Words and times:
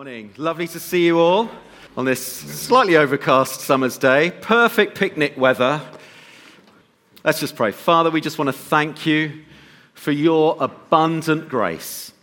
Morning. 0.00 0.32
Lovely 0.38 0.66
to 0.68 0.80
see 0.80 1.04
you 1.04 1.18
all 1.18 1.50
on 1.94 2.06
this 2.06 2.24
slightly 2.24 2.96
overcast 2.96 3.60
summer's 3.60 3.98
day. 3.98 4.30
Perfect 4.30 4.96
picnic 4.96 5.36
weather. 5.36 5.82
Let's 7.22 7.38
just 7.38 7.54
pray. 7.54 7.70
Father, 7.70 8.10
we 8.10 8.22
just 8.22 8.38
want 8.38 8.48
to 8.48 8.54
thank 8.54 9.04
you 9.04 9.42
for 9.92 10.10
your 10.10 10.56
abundant 10.58 11.50
grace. 11.50 12.14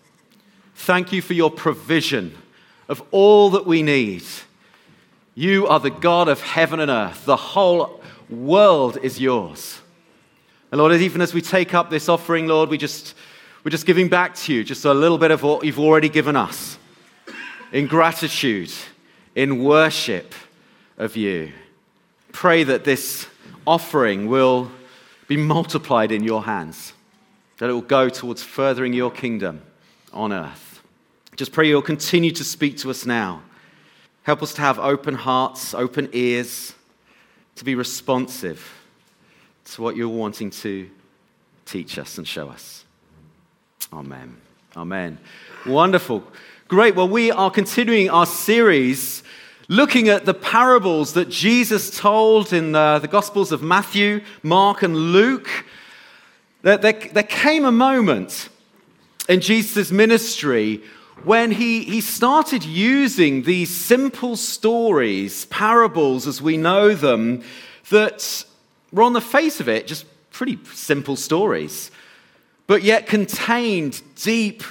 Thank 0.74 1.12
you 1.12 1.22
for 1.22 1.34
your 1.34 1.52
provision 1.52 2.36
of 2.90 3.04
all 3.12 3.52
that 3.52 3.68
we 3.68 3.84
need. 3.84 4.24
You 5.36 5.68
are 5.68 5.80
the 5.80 5.92
God 5.92 6.30
of 6.30 6.42
heaven 6.42 6.80
and 6.80 6.90
earth. 6.90 7.26
The 7.26 7.38
whole 7.38 8.02
world 8.28 8.98
is 9.04 9.22
yours. 9.22 9.82
And 10.72 10.82
Lord, 10.82 10.94
even 10.94 11.22
as 11.22 11.32
we 11.32 11.44
take 11.44 11.76
up 11.76 11.92
this 11.92 12.10
offering, 12.10 12.48
Lord, 12.48 12.70
we 12.70 12.80
just, 12.80 13.14
we're 13.64 13.70
just 13.70 13.86
giving 13.86 14.10
back 14.10 14.34
to 14.34 14.52
you 14.52 14.64
just 14.64 14.84
a 14.84 14.96
little 14.96 15.20
bit 15.20 15.30
of 15.30 15.44
what 15.44 15.64
you've 15.64 15.80
already 15.80 16.10
given 16.10 16.36
us 16.36 16.80
in 17.72 17.88
gratitude, 17.88 18.72
in 19.36 19.64
worship 19.64 20.34
of 20.98 21.16
you. 21.16 21.52
Pray 22.32 22.64
that 22.64 22.84
this 22.84 23.28
offering 23.66 24.28
will 24.28 24.72
be 25.28 25.38
multiplied 25.38 26.12
in 26.12 26.24
your 26.24 26.44
hands, 26.44 26.94
that 27.58 27.70
it 27.70 27.74
will 27.74 27.82
go 27.82 28.10
towards 28.10 28.42
furthering 28.44 28.94
your 28.94 29.12
kingdom 29.12 29.62
on 30.14 30.32
earth. 30.32 30.82
Just 31.36 31.52
pray 31.52 31.68
you'll 31.68 31.82
continue 31.82 32.32
to 32.32 32.44
speak 32.44 32.78
to 32.78 32.90
us 32.90 33.06
now. 33.06 33.44
Help 34.24 34.42
us 34.42 34.54
to 34.56 34.62
have 34.62 34.80
open 34.80 35.16
hearts, 35.16 35.74
open 35.74 36.10
ears, 36.14 36.74
to 37.56 37.66
be 37.66 37.76
responsive 37.76 38.74
to 39.66 39.82
what 39.82 39.96
you're 39.96 40.08
wanting 40.08 40.50
to 40.50 40.90
teach 41.66 42.00
us 42.00 42.18
and 42.18 42.28
show 42.28 42.50
us. 42.50 42.86
Amen. 43.92 44.38
Amen. 44.76 45.18
Wonderful. 45.66 46.24
Great. 46.68 46.96
Well, 46.96 47.08
we 47.08 47.32
are 47.32 47.50
continuing 47.50 48.10
our 48.10 48.26
series 48.26 49.24
looking 49.70 50.10
at 50.10 50.26
the 50.26 50.34
parables 50.34 51.14
that 51.14 51.30
Jesus 51.30 51.98
told 51.98 52.52
in 52.52 52.76
uh, 52.76 53.00
the 53.00 53.08
Gospels 53.08 53.54
of 53.54 53.62
Matthew, 53.62 54.20
Mark, 54.44 54.84
and 54.84 54.94
Luke. 54.94 55.48
There, 56.64 56.76
there, 56.76 56.92
there 56.92 57.24
came 57.24 57.64
a 57.64 57.72
moment 57.72 58.50
in 59.30 59.40
Jesus' 59.40 59.92
ministry 59.92 60.84
when 61.24 61.52
he, 61.52 61.86
he 61.86 62.02
started 62.02 62.66
using 62.66 63.44
these 63.44 63.74
simple 63.74 64.36
stories, 64.36 65.46
parables 65.46 66.28
as 66.28 66.42
we 66.42 66.58
know 66.58 66.94
them, 66.94 67.44
that 67.92 68.44
were 68.92 69.04
on 69.04 69.14
the 69.14 69.22
face 69.22 69.62
of 69.62 69.70
it 69.70 69.88
just 69.88 70.06
pretty 70.32 70.60
simple 70.74 71.16
stories, 71.16 71.92
but 72.68 72.84
yet 72.84 73.08
contained 73.08 74.02
deep 74.18 74.64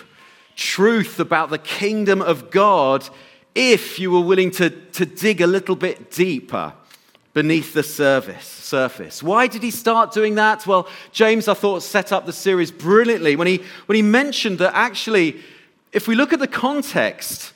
truth 0.57 1.21
about 1.21 1.51
the 1.51 1.59
kingdom 1.59 2.21
of 2.21 2.51
God 2.51 3.09
if 3.55 3.99
you 3.99 4.11
were 4.11 4.21
willing 4.21 4.51
to, 4.53 4.71
to 4.71 5.07
dig 5.07 5.41
a 5.41 5.47
little 5.47 5.77
bit 5.77 6.11
deeper 6.11 6.73
beneath 7.33 7.75
the 7.75 7.83
surface, 7.83 8.47
surface. 8.47 9.23
Why 9.23 9.47
did 9.47 9.63
he 9.63 9.71
start 9.71 10.13
doing 10.13 10.37
that? 10.37 10.67
Well, 10.67 10.89
James, 11.13 11.48
I 11.48 11.55
thought, 11.55 11.83
set 11.83 12.11
up 12.11 12.25
the 12.25 12.33
series 12.33 12.71
brilliantly 12.71 13.37
when 13.37 13.47
he, 13.47 13.63
when 13.85 13.97
he 13.97 14.03
mentioned 14.03 14.59
that 14.59 14.75
actually, 14.75 15.41
if 15.93 16.09
we 16.09 16.15
look 16.15 16.33
at 16.33 16.39
the 16.39 16.48
context, 16.48 17.53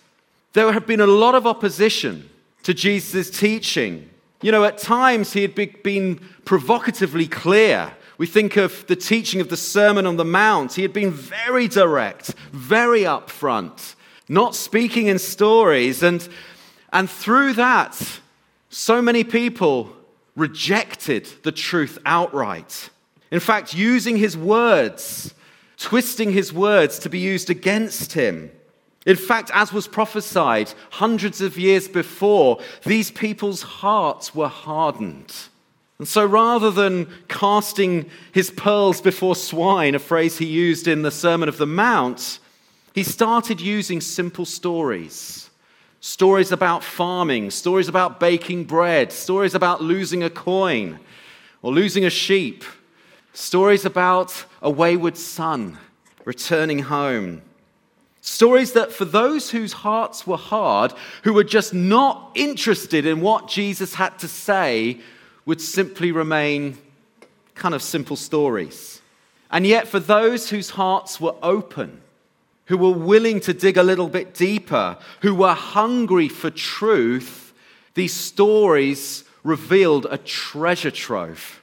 there 0.53 0.70
had 0.73 0.87
been 0.87 1.01
a 1.01 1.07
lot 1.07 1.35
of 1.35 1.47
opposition 1.47 2.29
to 2.62 2.75
Jesus' 2.75 3.31
teaching. 3.31 4.11
You 4.42 4.53
know, 4.53 4.64
at 4.64 4.79
times 4.79 5.33
he 5.33 5.42
had 5.42 5.55
been 5.55 6.20
provocatively 6.45 7.27
clear 7.27 7.92
we 8.21 8.27
think 8.27 8.59
of 8.59 8.87
the 8.87 8.97
teaching 8.97 9.41
of 9.41 9.49
the 9.49 9.57
Sermon 9.57 10.05
on 10.05 10.19
the 10.19 10.27
Mount. 10.27 10.75
He 10.75 10.83
had 10.83 10.93
been 10.93 11.11
very 11.11 11.67
direct, 11.67 12.35
very 12.53 13.01
upfront, 13.01 13.95
not 14.29 14.55
speaking 14.55 15.07
in 15.07 15.19
stories. 15.19 16.03
And, 16.03 16.29
and 16.93 17.09
through 17.09 17.55
that, 17.55 18.21
so 18.69 19.01
many 19.01 19.25
people 19.25 19.97
rejected 20.37 21.31
the 21.45 21.51
truth 21.51 21.97
outright. 22.05 22.91
In 23.30 23.41
fact, 23.41 23.73
using 23.73 24.19
his 24.19 24.36
words, 24.36 25.33
twisting 25.79 26.30
his 26.30 26.53
words 26.53 26.98
to 26.98 27.09
be 27.09 27.20
used 27.20 27.48
against 27.48 28.13
him. 28.13 28.51
In 29.07 29.17
fact, 29.17 29.51
as 29.55 29.73
was 29.73 29.89
prophesied 29.89 30.75
hundreds 30.91 31.41
of 31.41 31.57
years 31.57 31.89
before, 31.89 32.61
these 32.85 33.11
people's 33.11 33.63
hearts 33.63 34.35
were 34.35 34.48
hardened. 34.48 35.33
And 36.00 36.08
so 36.08 36.24
rather 36.24 36.70
than 36.70 37.08
casting 37.28 38.08
his 38.33 38.50
pearls 38.50 39.02
before 39.02 39.36
swine, 39.36 39.94
a 39.94 39.98
phrase 39.98 40.38
he 40.38 40.46
used 40.46 40.88
in 40.88 41.02
the 41.02 41.11
Sermon 41.11 41.46
of 41.46 41.58
the 41.58 41.66
Mount, 41.66 42.38
he 42.94 43.02
started 43.02 43.61
using 43.61 44.00
simple 44.00 44.46
stories. 44.46 45.50
Stories 46.00 46.52
about 46.52 46.83
farming, 46.83 47.50
stories 47.50 47.86
about 47.86 48.18
baking 48.18 48.64
bread, 48.64 49.12
stories 49.12 49.55
about 49.55 49.83
losing 49.83 50.22
a 50.22 50.30
coin 50.30 50.98
or 51.61 51.70
losing 51.70 52.06
a 52.06 52.11
sheep, 52.11 52.64
stories 53.34 53.84
about 53.84 54.46
a 54.62 54.70
wayward 54.70 55.18
son 55.18 55.77
returning 56.24 56.78
home. 56.78 57.42
Stories 58.22 58.72
that 58.72 58.90
for 58.90 59.05
those 59.05 59.50
whose 59.50 59.74
hearts 59.74 60.27
were 60.27 60.38
hard, 60.38 60.94
who 61.24 61.34
were 61.34 61.44
just 61.44 61.74
not 61.74 62.32
interested 62.34 63.05
in 63.05 63.20
what 63.20 63.48
Jesus 63.48 63.92
had 63.92 64.18
to 64.20 64.28
say, 64.28 64.98
would 65.46 65.61
simply 65.61 66.12
remain 66.12 66.78
kind 67.55 67.74
of 67.74 67.83
simple 67.83 68.17
stories. 68.17 69.01
And 69.51 69.67
yet, 69.67 69.89
for 69.89 70.01
those 70.01 70.51
whose 70.51 70.70
hearts 70.70 71.20
were 71.20 71.34
open, 71.42 72.01
who 72.67 72.78
were 72.78 72.92
willing 72.92 73.40
to 73.40 73.52
dig 73.52 73.77
a 73.77 73.83
little 73.83 74.08
bit 74.08 74.33
deeper, 74.33 74.96
who 75.23 75.34
were 75.34 75.55
hungry 75.55 76.29
for 76.29 76.50
truth, 76.50 77.52
these 77.95 78.14
stories 78.14 79.24
revealed 79.42 80.06
a 80.08 80.18
treasure 80.18 80.90
trove 80.90 81.62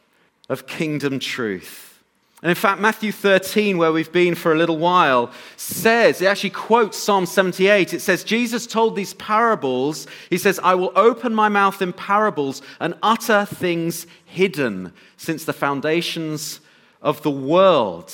of 0.49 0.67
kingdom 0.67 1.19
truth. 1.19 1.97
And 2.43 2.49
in 2.51 2.55
fact, 2.55 2.79
Matthew 2.79 3.11
13, 3.11 3.79
where 3.79 3.91
we've 3.91 4.11
been 4.11 4.35
for 4.35 4.53
a 4.53 4.57
little 4.57 4.77
while, 4.77 5.31
says, 5.55 6.21
it 6.21 6.27
actually 6.27 6.51
quotes 6.51 6.95
Psalm 6.95 7.25
78. 7.25 7.95
It 7.95 7.99
says, 7.99 8.23
Jesus 8.23 8.67
told 8.67 8.95
these 8.95 9.15
parables. 9.15 10.05
He 10.29 10.37
says, 10.37 10.59
I 10.61 10.75
will 10.75 10.91
open 10.95 11.33
my 11.33 11.49
mouth 11.49 11.81
in 11.81 11.93
parables 11.93 12.61
and 12.79 12.93
utter 13.01 13.45
things 13.45 14.05
hidden 14.25 14.93
since 15.17 15.45
the 15.45 15.53
foundations 15.53 16.59
of 17.01 17.23
the 17.23 17.31
world. 17.31 18.13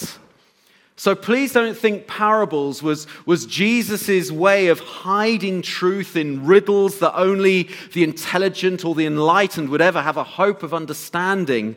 So 0.95 1.16
please 1.16 1.51
don't 1.51 1.75
think 1.75 2.07
parables 2.07 2.81
was, 2.81 3.07
was 3.25 3.45
Jesus' 3.45 4.31
way 4.31 4.67
of 4.67 4.79
hiding 4.79 5.61
truth 5.61 6.16
in 6.16 6.45
riddles 6.45 7.00
that 7.00 7.17
only 7.17 7.69
the 7.91 8.05
intelligent 8.05 8.85
or 8.85 8.95
the 8.95 9.05
enlightened 9.05 9.67
would 9.67 9.81
ever 9.81 10.01
have 10.01 10.16
a 10.16 10.23
hope 10.23 10.63
of 10.63 10.73
understanding. 10.73 11.75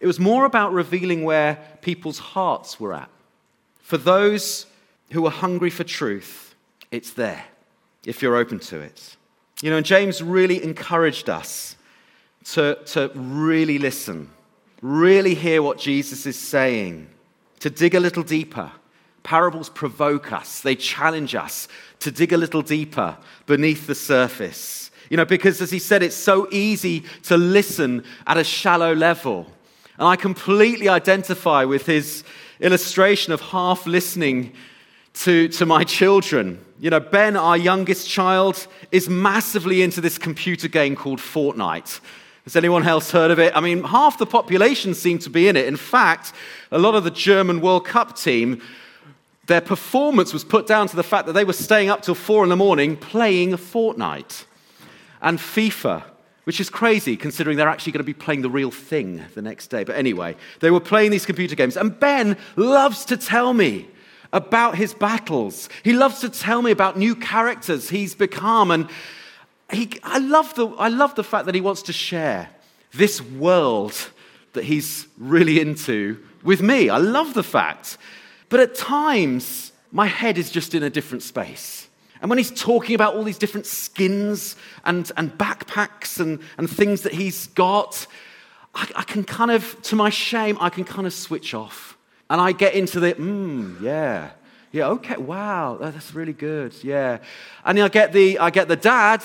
It 0.00 0.06
was 0.06 0.20
more 0.20 0.44
about 0.44 0.72
revealing 0.72 1.24
where 1.24 1.58
people's 1.80 2.18
hearts 2.18 2.78
were 2.78 2.94
at. 2.94 3.08
For 3.80 3.96
those 3.96 4.66
who 5.12 5.24
are 5.26 5.30
hungry 5.30 5.70
for 5.70 5.84
truth, 5.84 6.54
it's 6.90 7.12
there 7.12 7.44
if 8.04 8.22
you're 8.22 8.36
open 8.36 8.58
to 8.58 8.80
it. 8.80 9.16
You 9.62 9.70
know, 9.70 9.78
and 9.78 9.86
James 9.86 10.22
really 10.22 10.62
encouraged 10.62 11.30
us 11.30 11.76
to, 12.52 12.78
to 12.86 13.10
really 13.14 13.78
listen, 13.78 14.30
really 14.82 15.34
hear 15.34 15.62
what 15.62 15.78
Jesus 15.78 16.26
is 16.26 16.38
saying, 16.38 17.08
to 17.60 17.70
dig 17.70 17.94
a 17.94 18.00
little 18.00 18.22
deeper. 18.22 18.70
Parables 19.22 19.68
provoke 19.68 20.30
us, 20.32 20.60
they 20.60 20.76
challenge 20.76 21.34
us 21.34 21.68
to 22.00 22.10
dig 22.10 22.32
a 22.32 22.36
little 22.36 22.62
deeper 22.62 23.16
beneath 23.46 23.86
the 23.86 23.94
surface. 23.94 24.90
You 25.10 25.16
know, 25.16 25.24
because 25.24 25.60
as 25.60 25.70
he 25.70 25.78
said, 25.78 26.02
it's 26.02 26.16
so 26.16 26.48
easy 26.50 27.04
to 27.24 27.36
listen 27.36 28.04
at 28.26 28.36
a 28.36 28.44
shallow 28.44 28.94
level. 28.94 29.46
And 29.98 30.06
I 30.06 30.16
completely 30.16 30.88
identify 30.88 31.64
with 31.64 31.86
his 31.86 32.24
illustration 32.60 33.32
of 33.32 33.40
half 33.40 33.86
listening 33.86 34.52
to, 35.14 35.48
to 35.48 35.64
my 35.64 35.84
children. 35.84 36.62
You 36.78 36.90
know, 36.90 37.00
Ben, 37.00 37.36
our 37.36 37.56
youngest 37.56 38.08
child, 38.08 38.66
is 38.92 39.08
massively 39.08 39.82
into 39.82 40.00
this 40.00 40.18
computer 40.18 40.68
game 40.68 40.94
called 40.96 41.18
Fortnite. 41.18 42.00
Has 42.44 42.54
anyone 42.54 42.86
else 42.86 43.10
heard 43.10 43.30
of 43.30 43.38
it? 43.38 43.56
I 43.56 43.60
mean, 43.60 43.82
half 43.82 44.18
the 44.18 44.26
population 44.26 44.94
seem 44.94 45.18
to 45.20 45.30
be 45.30 45.48
in 45.48 45.56
it. 45.56 45.66
In 45.66 45.76
fact, 45.76 46.32
a 46.70 46.78
lot 46.78 46.94
of 46.94 47.02
the 47.02 47.10
German 47.10 47.60
World 47.60 47.86
Cup 47.86 48.16
team, 48.16 48.60
their 49.46 49.60
performance 49.60 50.32
was 50.32 50.44
put 50.44 50.66
down 50.66 50.86
to 50.88 50.96
the 50.96 51.02
fact 51.02 51.26
that 51.26 51.32
they 51.32 51.44
were 51.44 51.52
staying 51.52 51.88
up 51.88 52.02
till 52.02 52.14
four 52.14 52.44
in 52.44 52.50
the 52.50 52.56
morning 52.56 52.96
playing 52.96 53.52
Fortnite 53.52 54.44
and 55.22 55.38
FIFA 55.38 56.04
which 56.46 56.60
is 56.60 56.70
crazy 56.70 57.16
considering 57.16 57.56
they're 57.56 57.68
actually 57.68 57.90
going 57.90 57.98
to 57.98 58.04
be 58.04 58.14
playing 58.14 58.40
the 58.40 58.48
real 58.48 58.70
thing 58.70 59.20
the 59.34 59.42
next 59.42 59.66
day. 59.66 59.82
But 59.82 59.96
anyway, 59.96 60.36
they 60.60 60.70
were 60.70 60.78
playing 60.78 61.10
these 61.10 61.26
computer 61.26 61.56
games, 61.56 61.76
and 61.76 61.98
Ben 61.98 62.36
loves 62.54 63.04
to 63.06 63.16
tell 63.16 63.52
me 63.52 63.88
about 64.32 64.76
his 64.76 64.94
battles. 64.94 65.68
He 65.82 65.92
loves 65.92 66.20
to 66.20 66.28
tell 66.28 66.62
me 66.62 66.70
about 66.70 66.96
new 66.96 67.16
characters 67.16 67.90
he's 67.90 68.14
become, 68.14 68.70
and 68.70 68.88
he, 69.72 69.90
I, 70.04 70.18
love 70.18 70.54
the, 70.54 70.68
I 70.68 70.86
love 70.86 71.16
the 71.16 71.24
fact 71.24 71.46
that 71.46 71.56
he 71.56 71.60
wants 71.60 71.82
to 71.82 71.92
share 71.92 72.48
this 72.92 73.20
world 73.20 74.10
that 74.52 74.62
he's 74.62 75.08
really 75.18 75.58
into 75.60 76.22
with 76.44 76.62
me. 76.62 76.90
I 76.90 76.98
love 76.98 77.34
the 77.34 77.42
fact. 77.42 77.98
But 78.50 78.60
at 78.60 78.76
times, 78.76 79.72
my 79.90 80.06
head 80.06 80.38
is 80.38 80.48
just 80.52 80.76
in 80.76 80.84
a 80.84 80.90
different 80.90 81.24
space. 81.24 81.85
And 82.20 82.30
when 82.30 82.38
he's 82.38 82.50
talking 82.50 82.94
about 82.94 83.14
all 83.14 83.24
these 83.24 83.38
different 83.38 83.66
skins 83.66 84.56
and, 84.84 85.10
and 85.16 85.36
backpacks 85.36 86.20
and, 86.20 86.40
and 86.58 86.68
things 86.68 87.02
that 87.02 87.12
he's 87.14 87.48
got, 87.48 88.06
I, 88.74 88.88
I 88.96 89.02
can 89.02 89.24
kind 89.24 89.50
of, 89.50 89.80
to 89.82 89.96
my 89.96 90.10
shame, 90.10 90.56
I 90.60 90.70
can 90.70 90.84
kind 90.84 91.06
of 91.06 91.12
switch 91.12 91.54
off. 91.54 91.96
And 92.28 92.40
I 92.40 92.52
get 92.52 92.74
into 92.74 93.00
the, 93.00 93.14
mmm, 93.14 93.80
yeah, 93.80 94.30
yeah, 94.72 94.88
okay, 94.88 95.16
wow, 95.16 95.78
oh, 95.80 95.90
that's 95.90 96.14
really 96.14 96.32
good, 96.32 96.74
yeah. 96.82 97.18
And 97.64 97.78
I 97.80 97.88
get 97.88 98.12
the, 98.12 98.38
I 98.38 98.50
get 98.50 98.68
the 98.68 98.76
dad, 98.76 99.22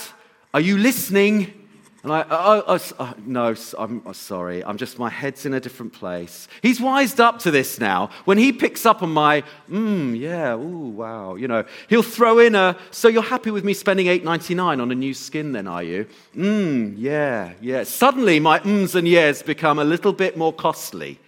are 0.54 0.62
you 0.62 0.78
listening? 0.78 1.61
And 2.04 2.12
I, 2.12 2.26
oh, 2.32 2.64
oh, 2.66 2.80
oh, 3.00 3.14
no, 3.28 3.56
I'm 3.78 4.02
oh, 4.08 4.12
sorry. 4.14 4.64
I'm 4.64 4.78
just, 4.78 4.98
my 4.98 5.10
head's 5.10 5.46
in 5.46 5.54
a 5.54 5.60
different 5.60 5.94
place. 5.94 6.48
He's 6.64 6.82
wised 6.82 7.22
up 7.22 7.38
to 7.40 7.52
this 7.52 7.80
now. 7.80 8.10
When 8.26 8.40
he 8.40 8.52
picks 8.52 8.88
up 8.88 9.04
on 9.04 9.12
my, 9.12 9.44
mmm, 9.70 10.20
yeah, 10.20 10.56
ooh, 10.56 10.90
wow, 10.90 11.36
you 11.36 11.48
know, 11.48 11.64
he'll 11.90 12.02
throw 12.02 12.40
in 12.40 12.56
a, 12.56 12.76
so 12.90 13.08
you're 13.08 13.22
happy 13.22 13.52
with 13.52 13.64
me 13.64 13.76
spending 13.76 14.08
$8.99 14.08 14.82
on 14.82 14.92
a 14.92 14.96
new 14.96 15.14
skin 15.14 15.52
then, 15.52 15.68
are 15.68 15.84
you? 15.84 16.08
Mmm, 16.36 16.96
yeah, 16.98 17.54
yeah. 17.62 17.84
Suddenly 17.84 18.40
my 18.40 18.60
mms 18.60 18.96
and 18.96 19.08
yes 19.08 19.44
become 19.44 19.78
a 19.78 19.84
little 19.84 20.14
bit 20.14 20.36
more 20.36 20.54
costly. 20.54 21.20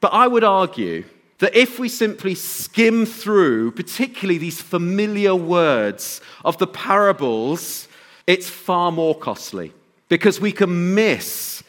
But 0.00 0.12
I 0.12 0.28
would 0.28 0.44
argue 0.44 1.04
that 1.38 1.56
if 1.56 1.80
we 1.80 1.88
simply 1.88 2.36
skim 2.36 3.06
through, 3.06 3.72
particularly 3.72 4.38
these 4.38 4.62
familiar 4.62 5.34
words 5.34 6.20
of 6.44 6.58
the 6.58 6.66
parables, 6.68 7.88
it's 8.28 8.48
far 8.48 8.92
more 8.92 9.18
costly 9.18 9.72
because 10.08 10.40
we 10.40 10.52
can 10.52 10.94
miss 10.94 11.62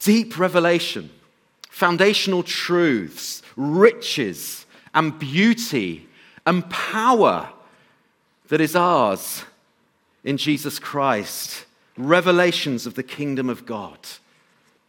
deep 0.00 0.38
revelation, 0.38 1.10
foundational 1.70 2.42
truths, 2.42 3.42
riches, 3.56 4.66
and 4.94 5.18
beauty 5.18 6.08
and 6.46 6.68
power 6.68 7.50
that 8.48 8.60
is 8.60 8.74
ours 8.74 9.44
in 10.24 10.36
Jesus 10.36 10.78
Christ, 10.78 11.66
revelations 11.96 12.86
of 12.86 12.94
the 12.94 13.02
kingdom 13.02 13.48
of 13.48 13.66
God. 13.66 13.98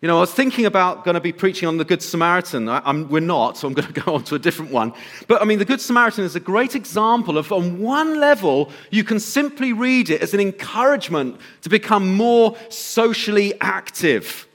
You 0.02 0.08
know, 0.08 0.18
I 0.18 0.22
was 0.22 0.34
thinking 0.34 0.66
about 0.66 1.06
going 1.06 1.14
to 1.14 1.22
be 1.22 1.32
preaching 1.32 1.68
on 1.68 1.78
the 1.78 1.86
Good 1.86 2.02
Samaritan. 2.02 2.68
I, 2.68 2.92
we're 3.04 3.20
not, 3.20 3.56
so 3.56 3.68
I'm 3.68 3.76
going 3.76 3.88
to 3.94 4.02
go 4.02 4.16
on 4.16 4.24
to 4.26 4.36
a 4.36 4.40
different 4.40 4.72
one. 4.72 4.94
But 5.28 5.44
I 5.44 5.46
mean, 5.46 5.60
the 5.60 5.66
Good 5.66 5.80
Samaritan 5.80 6.24
is 6.24 6.36
a 6.36 6.40
great 6.40 6.76
example 6.76 7.38
of, 7.38 7.52
on 7.52 7.80
one 7.80 8.20
level, 8.20 8.72
you 8.90 9.04
can 9.04 9.20
simply 9.20 9.74
read 9.74 10.10
it 10.10 10.22
as 10.22 10.34
an 10.34 10.40
encouragement 10.40 11.40
to 11.62 11.70
become 11.70 12.16
more 12.16 12.58
socially 12.70 13.54
active. 13.62 14.48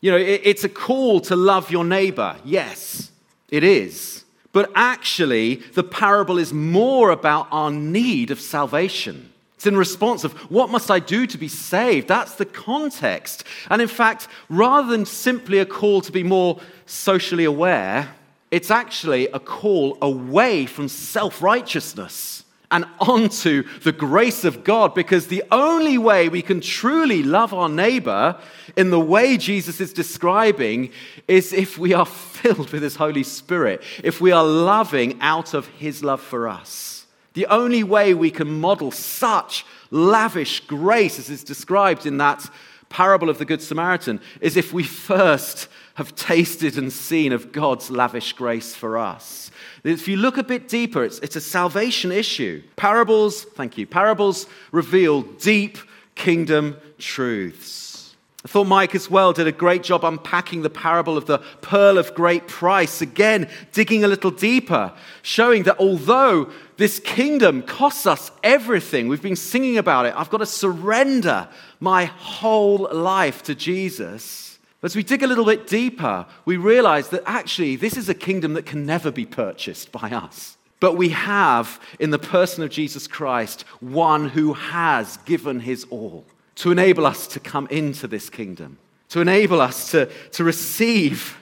You 0.00 0.12
know, 0.12 0.18
it, 0.18 0.42
it's 0.44 0.62
a 0.62 0.68
call 0.68 1.20
to 1.22 1.34
love 1.34 1.72
your 1.72 1.84
neighbor. 1.84 2.36
Yes, 2.44 3.10
it 3.48 3.64
is. 3.64 4.24
But 4.52 4.70
actually, 4.76 5.56
the 5.74 5.82
parable 5.82 6.38
is 6.38 6.52
more 6.52 7.10
about 7.10 7.48
our 7.50 7.72
need 7.72 8.30
of 8.30 8.40
salvation. 8.40 9.31
It's 9.62 9.68
in 9.68 9.76
response 9.76 10.24
of, 10.24 10.32
what 10.50 10.70
must 10.70 10.90
I 10.90 10.98
do 10.98 11.24
to 11.24 11.38
be 11.38 11.46
saved? 11.46 12.08
That's 12.08 12.34
the 12.34 12.44
context. 12.44 13.44
And 13.70 13.80
in 13.80 13.86
fact, 13.86 14.26
rather 14.48 14.88
than 14.88 15.06
simply 15.06 15.60
a 15.60 15.64
call 15.64 16.00
to 16.00 16.10
be 16.10 16.24
more 16.24 16.58
socially 16.84 17.44
aware, 17.44 18.12
it's 18.50 18.72
actually 18.72 19.28
a 19.28 19.38
call 19.38 19.98
away 20.02 20.66
from 20.66 20.88
self 20.88 21.40
righteousness 21.40 22.44
and 22.72 22.86
onto 22.98 23.62
the 23.84 23.92
grace 23.92 24.44
of 24.44 24.64
God 24.64 24.96
because 24.96 25.28
the 25.28 25.44
only 25.52 25.96
way 25.96 26.28
we 26.28 26.42
can 26.42 26.60
truly 26.60 27.22
love 27.22 27.54
our 27.54 27.68
neighbor 27.68 28.36
in 28.76 28.90
the 28.90 28.98
way 28.98 29.36
Jesus 29.36 29.80
is 29.80 29.92
describing 29.92 30.90
is 31.28 31.52
if 31.52 31.78
we 31.78 31.94
are 31.94 32.06
filled 32.40 32.72
with 32.72 32.82
His 32.82 32.96
Holy 32.96 33.22
Spirit, 33.22 33.80
if 34.02 34.20
we 34.20 34.32
are 34.32 34.44
loving 34.44 35.20
out 35.20 35.54
of 35.54 35.68
His 35.68 36.02
love 36.02 36.20
for 36.20 36.48
us. 36.48 36.91
The 37.34 37.46
only 37.46 37.82
way 37.82 38.14
we 38.14 38.30
can 38.30 38.60
model 38.60 38.90
such 38.90 39.64
lavish 39.90 40.60
grace 40.60 41.18
as 41.18 41.30
is 41.30 41.44
described 41.44 42.06
in 42.06 42.18
that 42.18 42.48
parable 42.88 43.30
of 43.30 43.38
the 43.38 43.44
Good 43.44 43.62
Samaritan 43.62 44.20
is 44.40 44.56
if 44.56 44.72
we 44.72 44.82
first 44.82 45.68
have 45.94 46.14
tasted 46.14 46.76
and 46.76 46.92
seen 46.92 47.32
of 47.32 47.52
God's 47.52 47.90
lavish 47.90 48.32
grace 48.34 48.74
for 48.74 48.98
us. 48.98 49.50
If 49.82 50.08
you 50.08 50.16
look 50.16 50.36
a 50.36 50.42
bit 50.42 50.68
deeper, 50.68 51.02
it's, 51.04 51.18
it's 51.20 51.36
a 51.36 51.40
salvation 51.40 52.12
issue. 52.12 52.62
Parables, 52.76 53.44
thank 53.44 53.78
you, 53.78 53.86
parables 53.86 54.46
reveal 54.70 55.22
deep 55.22 55.78
kingdom 56.14 56.76
truths. 56.98 58.01
I 58.44 58.48
thought 58.48 58.66
Mike 58.66 58.96
as 58.96 59.08
well 59.08 59.32
did 59.32 59.46
a 59.46 59.52
great 59.52 59.84
job 59.84 60.04
unpacking 60.04 60.62
the 60.62 60.70
parable 60.70 61.16
of 61.16 61.26
the 61.26 61.38
pearl 61.60 61.96
of 61.96 62.12
great 62.12 62.48
price. 62.48 63.00
Again, 63.00 63.48
digging 63.70 64.02
a 64.02 64.08
little 64.08 64.32
deeper, 64.32 64.92
showing 65.22 65.62
that 65.62 65.78
although 65.78 66.50
this 66.76 66.98
kingdom 66.98 67.62
costs 67.62 68.04
us 68.04 68.32
everything, 68.42 69.06
we've 69.06 69.22
been 69.22 69.36
singing 69.36 69.78
about 69.78 70.06
it, 70.06 70.14
I've 70.16 70.30
got 70.30 70.38
to 70.38 70.46
surrender 70.46 71.48
my 71.78 72.06
whole 72.06 72.88
life 72.92 73.44
to 73.44 73.54
Jesus. 73.54 74.58
As 74.82 74.96
we 74.96 75.04
dig 75.04 75.22
a 75.22 75.28
little 75.28 75.44
bit 75.44 75.68
deeper, 75.68 76.26
we 76.44 76.56
realize 76.56 77.10
that 77.10 77.22
actually 77.24 77.76
this 77.76 77.96
is 77.96 78.08
a 78.08 78.14
kingdom 78.14 78.54
that 78.54 78.66
can 78.66 78.84
never 78.84 79.12
be 79.12 79.24
purchased 79.24 79.92
by 79.92 80.10
us. 80.10 80.56
But 80.80 80.96
we 80.96 81.10
have, 81.10 81.78
in 82.00 82.10
the 82.10 82.18
person 82.18 82.64
of 82.64 82.70
Jesus 82.70 83.06
Christ, 83.06 83.62
one 83.78 84.28
who 84.28 84.54
has 84.54 85.18
given 85.18 85.60
his 85.60 85.84
all 85.90 86.24
to 86.62 86.70
enable 86.70 87.04
us 87.04 87.26
to 87.26 87.40
come 87.40 87.66
into 87.72 88.06
this 88.06 88.30
kingdom, 88.30 88.78
to 89.08 89.20
enable 89.20 89.60
us 89.60 89.90
to, 89.90 90.06
to 90.30 90.44
receive 90.44 91.36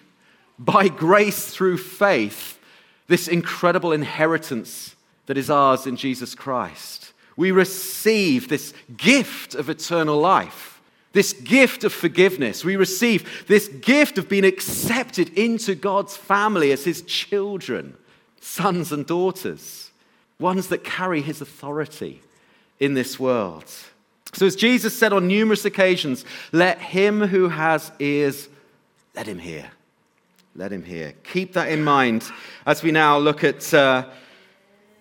by 0.59 0.89
grace 0.89 1.55
through 1.55 1.77
faith 1.77 2.59
this 3.07 3.29
incredible 3.29 3.93
inheritance 3.93 4.97
that 5.27 5.37
is 5.37 5.51
ours 5.51 5.87
in 5.87 5.95
Jesus 5.97 6.35
Christ. 6.35 7.13
We 7.37 7.51
receive 7.51 8.49
this 8.49 8.73
gift 8.97 9.55
of 9.55 9.69
eternal 9.69 10.19
life, 10.19 10.81
this 11.13 11.35
gift 11.35 11.85
of 11.85 11.93
forgiveness. 11.93 12.65
We 12.65 12.77
receive 12.77 13.45
this 13.47 13.69
gift 13.69 14.17
of 14.17 14.27
being 14.27 14.47
accepted 14.47 15.39
into 15.39 15.75
God's 15.75 16.17
family 16.17 16.73
as 16.73 16.85
His 16.87 17.03
children, 17.03 17.95
sons 18.41 18.91
and 18.91 19.05
daughters, 19.05 19.91
ones 20.39 20.69
that 20.69 20.83
carry 20.83 21.21
His 21.21 21.43
authority 21.43 22.23
in 22.79 22.95
this 22.95 23.21
world. 23.21 23.71
So, 24.33 24.47
as 24.47 24.57
Jesus 24.57 24.97
said 24.97 25.13
on 25.13 25.27
numerous 25.27 25.65
occasions, 25.65 26.25
let 26.53 26.79
him 26.79 27.21
who 27.21 27.49
has 27.49 27.91
ears, 27.99 28.49
let 29.15 29.27
him 29.27 29.39
hear. 29.39 29.71
Let 30.55 30.73
him 30.73 30.85
hear. 30.85 31.15
Keep 31.25 31.55
that 31.55 31.71
in 31.71 31.83
mind 31.83 32.31
as 32.67 32.83
we 32.83 32.91
now 32.91 33.19
look 33.19 33.45
at 33.45 33.73
uh, 33.73 34.05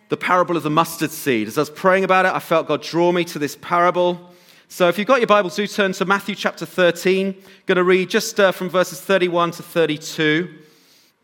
the 0.09 0.17
parable 0.17 0.57
of 0.57 0.63
the 0.63 0.69
mustard 0.69 1.11
seed. 1.11 1.47
As 1.47 1.57
I 1.57 1.61
was 1.61 1.69
praying 1.69 2.03
about 2.03 2.25
it, 2.25 2.33
I 2.33 2.39
felt 2.39 2.67
God 2.67 2.81
draw 2.81 3.11
me 3.11 3.23
to 3.25 3.39
this 3.39 3.55
parable. 3.61 4.31
So, 4.67 4.87
if 4.87 4.97
you've 4.97 5.07
got 5.07 5.19
your 5.19 5.27
Bibles, 5.27 5.55
do 5.55 5.65
turn 5.67 5.93
to 5.93 6.05
Matthew 6.05 6.35
chapter 6.35 6.65
13. 6.65 7.27
I'm 7.27 7.35
going 7.65 7.77
to 7.77 7.83
read 7.83 8.09
just 8.09 8.39
uh, 8.39 8.51
from 8.51 8.69
verses 8.69 9.01
31 9.01 9.51
to 9.51 9.63
32. 9.63 10.59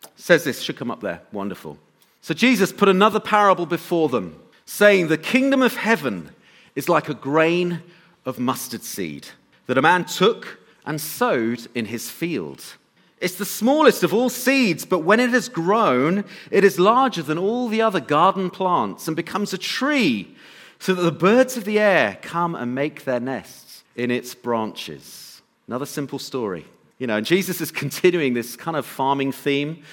It 0.04 0.10
says 0.16 0.44
this, 0.44 0.62
should 0.62 0.78
come 0.78 0.90
up 0.90 1.02
there. 1.02 1.22
Wonderful. 1.32 1.78
So, 2.22 2.34
Jesus 2.34 2.72
put 2.72 2.90
another 2.90 3.20
parable 3.20 3.66
before 3.66 4.10
them, 4.10 4.40
saying, 4.66 5.08
The 5.08 5.18
kingdom 5.18 5.62
of 5.62 5.76
heaven 5.76 6.32
is 6.76 6.90
like 6.90 7.10
a 7.10 7.14
grain 7.14 7.84
of 8.26 8.40
mustard 8.40 8.84
seed 8.84 9.28
that 9.68 9.78
a 9.78 9.82
man 9.82 10.06
took 10.06 10.60
and 10.86 11.00
sowed 11.00 11.68
in 11.74 11.86
his 11.86 12.10
field. 12.10 12.64
It's 13.22 13.36
the 13.36 13.46
smallest 13.46 14.04
of 14.04 14.14
all 14.14 14.30
seeds, 14.30 14.86
but 14.86 15.00
when 15.00 15.20
it 15.20 15.32
has 15.32 15.50
grown, 15.50 16.26
it 16.52 16.64
is 16.64 16.78
larger 16.78 17.24
than 17.24 17.38
all 17.38 17.70
the 17.70 17.82
other 17.82 18.00
garden 18.00 18.50
plants 18.50 19.08
and 19.08 19.16
becomes 19.16 19.54
a 19.54 19.58
tree, 19.58 20.36
so 20.80 20.94
that 20.94 21.02
the 21.02 21.12
birds 21.12 21.56
of 21.56 21.64
the 21.64 21.80
air 21.80 22.20
come 22.22 22.54
and 22.54 22.76
make 22.76 23.06
their 23.06 23.20
nests 23.20 23.84
in 23.96 24.12
its 24.12 24.36
branches. 24.36 25.42
Another 25.68 25.86
simple 25.86 26.20
story. 26.20 26.66
You 27.00 27.08
know, 27.08 27.18
and 27.18 27.26
Jesus 27.26 27.62
is 27.62 27.72
continuing 27.72 28.34
this 28.34 28.56
kind 28.56 28.78
of 28.78 28.86
farming 28.86 29.32
theme. 29.32 29.84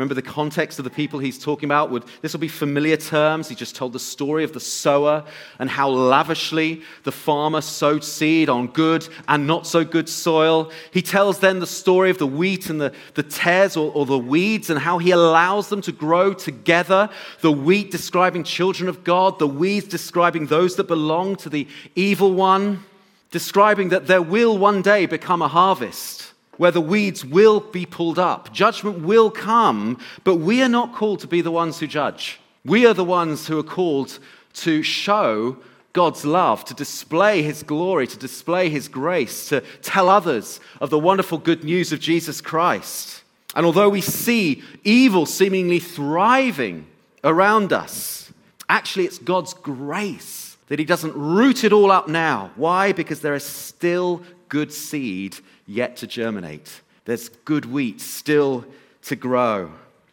Remember 0.00 0.14
the 0.14 0.22
context 0.22 0.78
of 0.78 0.84
the 0.84 0.90
people 0.90 1.18
he's 1.18 1.38
talking 1.38 1.66
about? 1.66 1.90
Would, 1.90 2.06
this 2.22 2.32
will 2.32 2.40
be 2.40 2.48
familiar 2.48 2.96
terms. 2.96 3.50
He 3.50 3.54
just 3.54 3.76
told 3.76 3.92
the 3.92 3.98
story 3.98 4.44
of 4.44 4.54
the 4.54 4.58
sower 4.58 5.26
and 5.58 5.68
how 5.68 5.90
lavishly 5.90 6.80
the 7.02 7.12
farmer 7.12 7.60
sowed 7.60 8.02
seed 8.02 8.48
on 8.48 8.68
good 8.68 9.06
and 9.28 9.46
not 9.46 9.66
so 9.66 9.84
good 9.84 10.08
soil. 10.08 10.72
He 10.90 11.02
tells 11.02 11.40
then 11.40 11.58
the 11.58 11.66
story 11.66 12.08
of 12.08 12.16
the 12.16 12.26
wheat 12.26 12.70
and 12.70 12.80
the, 12.80 12.94
the 13.12 13.22
tares 13.22 13.76
or, 13.76 13.92
or 13.92 14.06
the 14.06 14.18
weeds 14.18 14.70
and 14.70 14.80
how 14.80 14.96
he 14.96 15.10
allows 15.10 15.68
them 15.68 15.82
to 15.82 15.92
grow 15.92 16.32
together. 16.32 17.10
The 17.42 17.52
wheat 17.52 17.90
describing 17.90 18.44
children 18.44 18.88
of 18.88 19.04
God, 19.04 19.38
the 19.38 19.46
weeds 19.46 19.86
describing 19.86 20.46
those 20.46 20.76
that 20.76 20.84
belong 20.88 21.36
to 21.36 21.50
the 21.50 21.68
evil 21.94 22.32
one, 22.32 22.84
describing 23.30 23.90
that 23.90 24.06
there 24.06 24.22
will 24.22 24.56
one 24.56 24.80
day 24.80 25.04
become 25.04 25.42
a 25.42 25.48
harvest 25.48 26.29
where 26.60 26.70
the 26.70 26.78
weeds 26.78 27.24
will 27.24 27.58
be 27.58 27.86
pulled 27.86 28.18
up. 28.18 28.52
Judgment 28.52 29.00
will 29.00 29.30
come, 29.30 29.98
but 30.24 30.36
we 30.36 30.60
are 30.60 30.68
not 30.68 30.94
called 30.94 31.18
to 31.18 31.26
be 31.26 31.40
the 31.40 31.50
ones 31.50 31.80
who 31.80 31.86
judge. 31.86 32.38
We 32.66 32.84
are 32.84 32.92
the 32.92 33.02
ones 33.02 33.46
who 33.46 33.58
are 33.58 33.62
called 33.62 34.18
to 34.52 34.82
show 34.82 35.56
God's 35.94 36.26
love, 36.26 36.66
to 36.66 36.74
display 36.74 37.40
His 37.40 37.62
glory, 37.62 38.06
to 38.06 38.18
display 38.18 38.68
His 38.68 38.88
grace, 38.88 39.48
to 39.48 39.62
tell 39.80 40.10
others 40.10 40.60
of 40.82 40.90
the 40.90 40.98
wonderful 40.98 41.38
good 41.38 41.64
news 41.64 41.94
of 41.94 41.98
Jesus 41.98 42.42
Christ. 42.42 43.22
And 43.54 43.64
although 43.64 43.88
we 43.88 44.02
see 44.02 44.62
evil 44.84 45.24
seemingly 45.24 45.78
thriving 45.78 46.86
around 47.24 47.72
us, 47.72 48.34
actually 48.68 49.06
it's 49.06 49.16
God's 49.16 49.54
grace 49.54 50.58
that 50.66 50.78
he 50.78 50.84
doesn't 50.84 51.14
root 51.14 51.64
it 51.64 51.72
all 51.72 51.90
up 51.90 52.06
now. 52.06 52.50
Why? 52.54 52.92
Because 52.92 53.22
there 53.22 53.34
is 53.34 53.44
still 53.44 54.22
good 54.50 54.74
seed 54.74 55.38
yet 55.70 55.96
to 55.98 56.06
germinate. 56.06 56.80
There's 57.04 57.28
good 57.28 57.64
wheat 57.64 58.00
still 58.00 58.64
to 59.02 59.16
grow. 59.16 59.70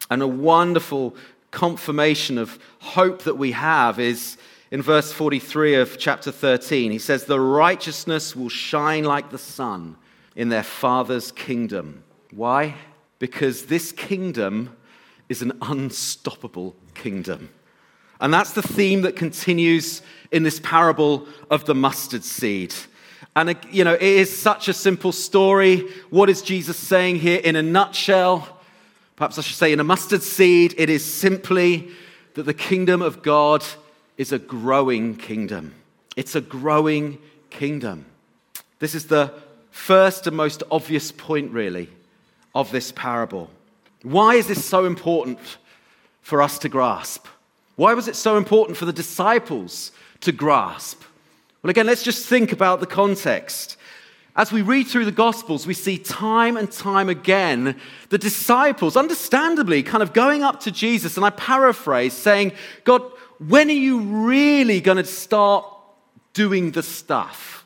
And 0.10 0.22
a 0.22 0.28
wonderful 0.28 1.16
confirmation 1.52 2.38
of 2.38 2.60
hope 2.80 3.24
that 3.24 3.38
we 3.38 3.52
have 3.54 4.00
is 4.00 4.38
in 4.70 4.82
verse 4.82 5.12
43 5.12 5.76
of 5.76 5.98
chapter 5.98 6.32
13. 6.32 6.92
He 6.92 7.00
says, 7.00 7.26
The 7.26 7.40
righteousness 7.40 8.36
will 8.36 8.50
shine 8.50 9.04
like 9.04 9.32
the 9.32 9.38
sun 9.38 9.96
in 10.36 10.50
their 10.50 10.64
Father's 10.64 11.32
kingdom. 11.32 12.04
Why? 12.32 12.76
Because 13.18 13.66
this 13.66 13.92
kingdom 13.92 14.76
is 15.28 15.42
an 15.42 15.54
unstoppable 15.62 16.76
kingdom. 16.94 17.50
And 18.22 18.34
that's 18.34 18.54
the 18.54 18.62
theme 18.62 19.02
that 19.02 19.16
continues 19.16 20.02
in 20.32 20.44
this 20.44 20.60
parable 20.60 21.28
of 21.50 21.66
the 21.66 21.76
mustard 21.76 22.24
seed. 22.24 22.74
And, 23.38 23.56
you 23.70 23.84
know, 23.84 23.94
it 23.94 24.02
is 24.02 24.36
such 24.36 24.68
a 24.68 24.74
simple 24.74 25.12
story. 25.12 25.82
What 26.10 26.28
is 26.28 26.42
Jesus 26.42 26.76
saying 26.76 27.18
here 27.18 27.40
in 27.40 27.56
a 27.56 27.62
nutshell? 27.62 28.48
Perhaps 29.16 29.38
I 29.38 29.42
should 29.42 29.58
say, 29.58 29.72
in 29.72 29.80
a 29.80 29.84
mustard 29.84 30.24
seed, 30.24 30.74
it 30.76 30.90
is 30.90 31.06
simply 31.06 31.90
that 32.34 32.48
the 32.48 32.54
kingdom 32.56 33.04
of 33.04 33.22
God 33.22 33.64
is 34.18 34.32
a 34.32 34.40
growing 34.40 35.16
kingdom. 35.16 35.76
It's 36.16 36.34
a 36.34 36.42
growing 36.42 37.20
kingdom. 37.52 38.08
This 38.80 38.96
is 38.96 39.06
the 39.06 39.32
first 39.70 40.26
and 40.26 40.36
most 40.36 40.64
obvious 40.72 41.12
point, 41.12 41.52
really, 41.52 41.90
of 42.56 42.72
this 42.72 42.92
parable. 42.92 43.52
Why 44.02 44.34
is 44.34 44.48
this 44.48 44.66
so 44.66 44.86
important 44.86 45.38
for 46.24 46.42
us 46.42 46.58
to 46.58 46.70
grasp? 46.70 47.28
Why 47.76 47.94
was 47.94 48.08
it 48.08 48.16
so 48.16 48.36
important 48.38 48.80
for 48.80 48.86
the 48.86 48.94
disciples 48.94 49.92
to 50.22 50.32
grasp? 50.32 51.04
Well, 51.68 51.72
again, 51.72 51.88
let's 51.88 52.04
just 52.04 52.26
think 52.26 52.54
about 52.54 52.80
the 52.80 52.86
context. 52.86 53.76
As 54.38 54.54
we 54.54 54.62
read 54.62 54.88
through 54.88 55.04
the 55.04 55.12
Gospels, 55.12 55.68
we 55.68 55.74
see 55.74 55.98
time 55.98 56.56
and 56.56 56.72
time 56.72 57.10
again 57.10 57.78
the 58.08 58.18
disciples, 58.18 58.96
understandably, 58.96 59.84
kind 59.84 60.02
of 60.02 60.14
going 60.14 60.44
up 60.44 60.62
to 60.62 60.72
Jesus, 60.72 61.18
and 61.18 61.26
I 61.26 61.30
paraphrase, 61.30 62.14
saying, 62.14 62.54
God, 62.86 63.02
when 63.46 63.68
are 63.68 63.74
you 63.74 64.00
really 64.00 64.80
going 64.80 64.96
to 64.96 65.04
start 65.04 65.66
doing 66.32 66.72
the 66.72 66.82
stuff? 66.82 67.66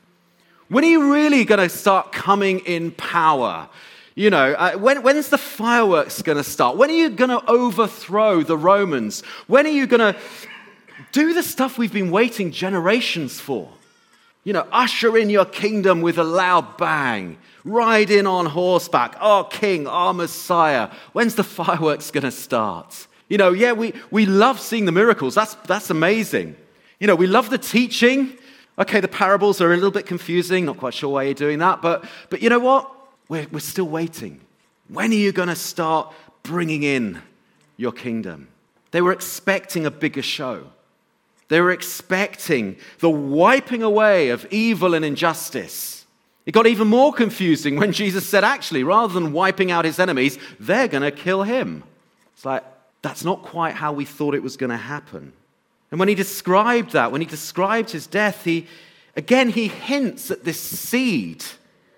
When 0.67 0.83
are 0.83 0.87
you 0.87 1.13
really 1.13 1.45
going 1.45 1.59
to 1.59 1.69
start 1.69 2.11
coming 2.11 2.61
in 2.61 2.93
power? 2.93 3.69
You 4.15 4.31
know, 4.31 4.53
uh, 4.53 4.77
when, 4.77 5.03
when's 5.03 5.29
the 5.29 5.37
fireworks 5.37 6.23
going 6.23 6.39
to 6.39 6.43
start? 6.43 6.75
When 6.75 6.89
are 6.89 6.93
you 6.93 7.11
going 7.11 7.29
to 7.29 7.47
overthrow 7.47 8.41
the 8.41 8.57
Romans? 8.57 9.21
When 9.45 9.67
are 9.67 9.69
you 9.69 9.85
going 9.85 10.15
to 10.15 10.19
do 11.11 11.35
the 11.35 11.43
stuff 11.43 11.77
we've 11.77 11.93
been 11.93 12.09
waiting 12.09 12.51
generations 12.51 13.39
for? 13.39 13.71
You 14.43 14.53
know, 14.53 14.67
usher 14.71 15.17
in 15.17 15.29
your 15.29 15.45
kingdom 15.45 16.01
with 16.01 16.17
a 16.17 16.23
loud 16.23 16.77
bang. 16.77 17.37
Ride 17.63 18.09
in 18.09 18.25
on 18.25 18.47
horseback. 18.47 19.15
Our 19.19 19.47
king, 19.47 19.85
our 19.87 20.13
Messiah. 20.13 20.89
When's 21.13 21.35
the 21.35 21.43
fireworks 21.59 22.09
going 22.09 22.23
to 22.23 22.31
start? 22.31 23.07
You 23.29 23.37
know, 23.37 23.51
yeah, 23.51 23.71
we, 23.73 23.93
we 24.09 24.25
love 24.25 24.59
seeing 24.59 24.85
the 24.85 24.91
miracles. 24.91 25.35
That's, 25.35 25.53
that's 25.65 25.89
amazing. 25.89 26.55
You 26.99 27.07
know, 27.07 27.15
we 27.15 27.27
love 27.27 27.49
the 27.49 27.57
teaching. 27.57 28.37
Okay, 28.79 28.99
the 28.99 29.07
parables 29.07 29.61
are 29.61 29.71
a 29.71 29.75
little 29.75 29.91
bit 29.91 30.05
confusing. 30.05 30.65
Not 30.65 30.77
quite 30.77 30.93
sure 30.93 31.09
why 31.09 31.23
you're 31.23 31.33
doing 31.33 31.59
that. 31.59 31.81
But, 31.81 32.05
but 32.29 32.41
you 32.41 32.49
know 32.49 32.59
what? 32.59 32.91
We're, 33.29 33.47
we're 33.51 33.59
still 33.59 33.87
waiting. 33.87 34.41
When 34.87 35.11
are 35.11 35.15
you 35.15 35.31
going 35.31 35.49
to 35.49 35.55
start 35.55 36.13
bringing 36.43 36.83
in 36.83 37.21
your 37.77 37.91
kingdom? 37.91 38.47
They 38.89 39.01
were 39.01 39.13
expecting 39.13 39.85
a 39.85 39.91
bigger 39.91 40.21
show. 40.21 40.65
They 41.51 41.59
were 41.59 41.71
expecting 41.71 42.77
the 42.99 43.09
wiping 43.09 43.83
away 43.83 44.29
of 44.29 44.47
evil 44.51 44.93
and 44.93 45.03
injustice. 45.03 46.05
It 46.45 46.53
got 46.53 46.65
even 46.65 46.87
more 46.87 47.11
confusing 47.11 47.75
when 47.75 47.91
Jesus 47.91 48.25
said, 48.25 48.45
actually, 48.45 48.85
rather 48.85 49.13
than 49.13 49.33
wiping 49.33 49.69
out 49.69 49.83
his 49.83 49.99
enemies, 49.99 50.39
they're 50.61 50.87
going 50.87 51.03
to 51.03 51.11
kill 51.11 51.43
him. 51.43 51.83
It's 52.33 52.45
like, 52.45 52.63
that's 53.01 53.25
not 53.25 53.41
quite 53.41 53.73
how 53.73 53.91
we 53.91 54.05
thought 54.05 54.33
it 54.33 54.41
was 54.41 54.55
going 54.55 54.69
to 54.69 54.77
happen. 54.77 55.33
And 55.91 55.99
when 55.99 56.07
he 56.07 56.15
described 56.15 56.93
that, 56.93 57.11
when 57.11 57.19
he 57.19 57.27
described 57.27 57.89
his 57.89 58.07
death, 58.07 58.45
he, 58.45 58.65
again, 59.17 59.49
he 59.49 59.67
hints 59.67 60.31
at 60.31 60.45
this 60.45 60.57
seed 60.57 61.43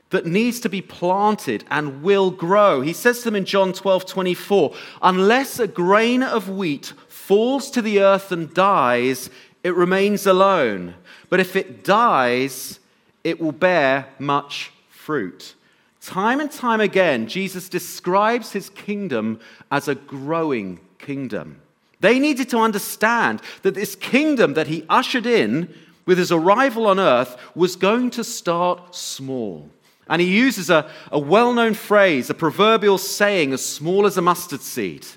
that 0.10 0.26
needs 0.26 0.62
to 0.62 0.70
be 0.70 0.82
planted 0.82 1.64
and 1.70 2.02
will 2.02 2.32
grow. 2.32 2.82
He 2.82 2.94
says 2.94 3.20
to 3.20 3.26
them 3.26 3.36
in 3.36 3.46
John 3.46 3.72
12 3.72 4.08
24, 4.08 4.74
unless 5.04 5.60
a 5.60 5.68
grain 5.68 6.24
of 6.24 6.50
wheat 6.50 6.94
falls 7.28 7.72
to 7.72 7.82
the 7.82 8.02
earth 8.02 8.32
and 8.32 8.54
dies, 8.54 9.30
it 9.64 9.76
remains 9.76 10.28
alone. 10.28 10.94
But 11.30 11.40
if 11.40 11.56
it 11.56 11.84
dies, 11.84 12.80
it 13.24 13.40
will 13.40 13.54
bear 13.54 14.08
much 14.20 14.72
fruit. 14.90 15.56
Time 16.02 16.42
and 16.42 16.52
time 16.52 16.82
again, 16.82 17.28
Jesus 17.28 17.70
describes 17.70 18.52
his 18.52 18.70
kingdom 18.70 19.40
as 19.72 19.88
a 19.88 19.96
growing 19.96 20.82
kingdom. 21.00 21.62
They 22.02 22.20
needed 22.20 22.50
to 22.50 22.58
understand 22.58 23.42
that 23.62 23.76
this 23.76 23.96
kingdom 23.96 24.56
that 24.56 24.68
he 24.68 24.86
ushered 24.90 25.26
in 25.26 25.74
with 26.06 26.18
his 26.18 26.34
arrival 26.34 26.86
on 26.88 27.00
earth 27.00 27.38
was 27.56 27.78
going 27.78 28.10
to 28.12 28.26
start 28.26 28.94
small. 28.94 29.70
And 30.10 30.22
he 30.22 30.28
uses 30.28 30.70
a, 30.70 30.92
a 31.10 31.20
well 31.20 31.54
known 31.54 31.74
phrase, 31.74 32.30
a 32.30 32.34
proverbial 32.34 32.98
saying, 32.98 33.54
as 33.54 33.66
small 33.66 34.06
as 34.06 34.18
a 34.18 34.22
mustard 34.22 34.62
seed. 34.62 35.08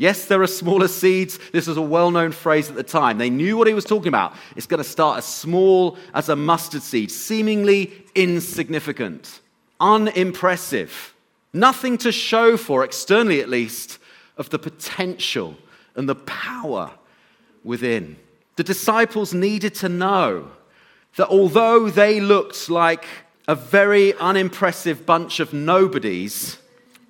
Yes, 0.00 0.24
there 0.24 0.40
are 0.40 0.46
smaller 0.46 0.88
seeds. 0.88 1.38
This 1.52 1.66
was 1.66 1.76
a 1.76 1.82
well 1.82 2.10
known 2.10 2.32
phrase 2.32 2.70
at 2.70 2.74
the 2.74 2.82
time. 2.82 3.18
They 3.18 3.28
knew 3.28 3.58
what 3.58 3.66
he 3.66 3.74
was 3.74 3.84
talking 3.84 4.08
about. 4.08 4.34
It's 4.56 4.66
going 4.66 4.82
to 4.82 4.88
start 4.88 5.18
as 5.18 5.26
small 5.26 5.98
as 6.14 6.30
a 6.30 6.36
mustard 6.36 6.80
seed, 6.80 7.10
seemingly 7.10 7.92
insignificant, 8.14 9.42
unimpressive, 9.78 11.14
nothing 11.52 11.98
to 11.98 12.12
show 12.12 12.56
for, 12.56 12.82
externally 12.82 13.42
at 13.42 13.50
least, 13.50 13.98
of 14.38 14.48
the 14.48 14.58
potential 14.58 15.54
and 15.94 16.08
the 16.08 16.14
power 16.14 16.92
within. 17.62 18.16
The 18.56 18.64
disciples 18.64 19.34
needed 19.34 19.74
to 19.76 19.90
know 19.90 20.50
that 21.16 21.28
although 21.28 21.90
they 21.90 22.20
looked 22.20 22.70
like 22.70 23.04
a 23.46 23.54
very 23.54 24.14
unimpressive 24.14 25.04
bunch 25.04 25.40
of 25.40 25.52
nobodies, 25.52 26.56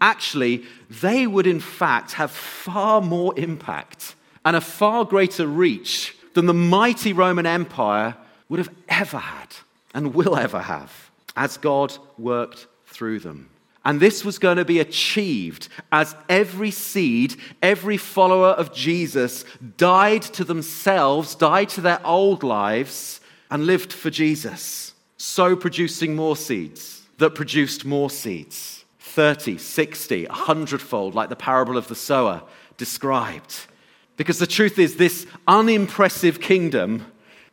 actually, 0.01 0.65
they 0.89 1.27
would 1.27 1.47
in 1.47 1.61
fact 1.61 2.13
have 2.13 2.31
far 2.31 3.01
more 3.01 3.33
impact 3.39 4.15
and 4.45 4.57
a 4.57 4.61
far 4.61 5.05
greater 5.05 5.47
reach 5.47 6.17
than 6.35 6.47
the 6.47 6.55
mighty 6.55 7.13
Roman 7.13 7.47
Empire 7.47 8.17
would 8.49 8.59
have 8.59 8.75
ever 8.89 9.19
had 9.19 9.49
and 9.95 10.15
will 10.15 10.37
ever 10.37 10.61
have 10.61 11.11
as 11.37 11.57
God 11.57 11.97
worked 12.19 12.67
through 12.87 13.21
them. 13.21 13.49
And 13.85 13.99
this 13.99 14.25
was 14.25 14.39
going 14.39 14.59
to 14.59 14.65
be 14.65 14.79
achieved 14.79 15.69
as 15.91 16.15
every 16.29 16.71
seed, 16.71 17.37
every 17.63 17.97
follower 17.97 18.51
of 18.51 18.75
Jesus 18.75 19.45
died 19.79 20.23
to 20.23 20.45
themselves, 20.45 21.35
died 21.35 21.71
to 21.71 21.81
their 21.81 22.05
old 22.07 22.43
lives, 22.43 23.21
and 23.51 23.67
lived 23.67 23.93
for 23.93 24.11
Jesus. 24.11 24.93
So 25.17 25.57
producing 25.57 26.15
more 26.15 26.37
seeds 26.37 27.03
that 27.19 27.35
produced 27.35 27.85
more 27.85 28.11
seeds. 28.11 28.80
30, 29.11 29.59
60, 29.59 30.27
100 30.27 30.81
fold, 30.81 31.15
like 31.15 31.29
the 31.29 31.37
parable 31.37 31.77
of 31.77 31.89
the 31.89 31.95
sower 31.95 32.43
described. 32.77 33.67
Because 34.17 34.39
the 34.39 34.47
truth 34.47 34.79
is, 34.79 34.97
this 34.97 35.27
unimpressive 35.49 36.41
kingdom 36.41 37.07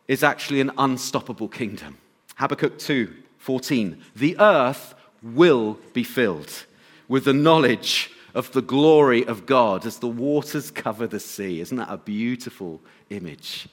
is 0.07 0.23
actually 0.23 0.61
an 0.61 0.71
unstoppable 0.77 1.47
kingdom. 1.47 1.97
Habakkuk 2.35 2.77
2 2.77 3.13
14. 3.39 4.03
The 4.15 4.37
earth 4.39 4.93
will 5.23 5.79
be 5.93 6.03
filled 6.03 6.65
with 7.07 7.25
the 7.25 7.33
knowledge 7.33 8.11
of 8.35 8.51
the 8.51 8.61
glory 8.61 9.25
of 9.25 9.45
God 9.45 9.85
as 9.85 9.99
the 9.99 10.07
waters 10.07 10.69
cover 10.69 11.07
the 11.07 11.19
sea. 11.19 11.61
Isn't 11.61 11.77
that 11.77 11.89
a 11.89 11.97
beautiful 11.97 12.81
image? 13.09 13.67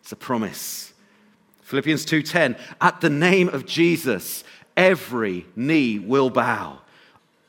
It's 0.00 0.12
a 0.12 0.16
promise. 0.16 0.94
Philippians 1.62 2.04
2:10 2.06 2.56
At 2.80 3.00
the 3.00 3.10
name 3.10 3.48
of 3.50 3.66
Jesus 3.66 4.42
every 4.76 5.46
knee 5.54 5.98
will 5.98 6.30
bow 6.30 6.80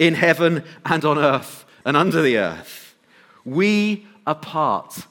in 0.01 0.15
heaven 0.15 0.63
and 0.84 1.05
on 1.05 1.20
earth 1.20 1.63
and 1.86 1.96
under 1.96 2.24
the 2.24 2.36
earth. 2.36 2.96
We 3.46 4.08
are 4.25 4.34
part 4.34 5.05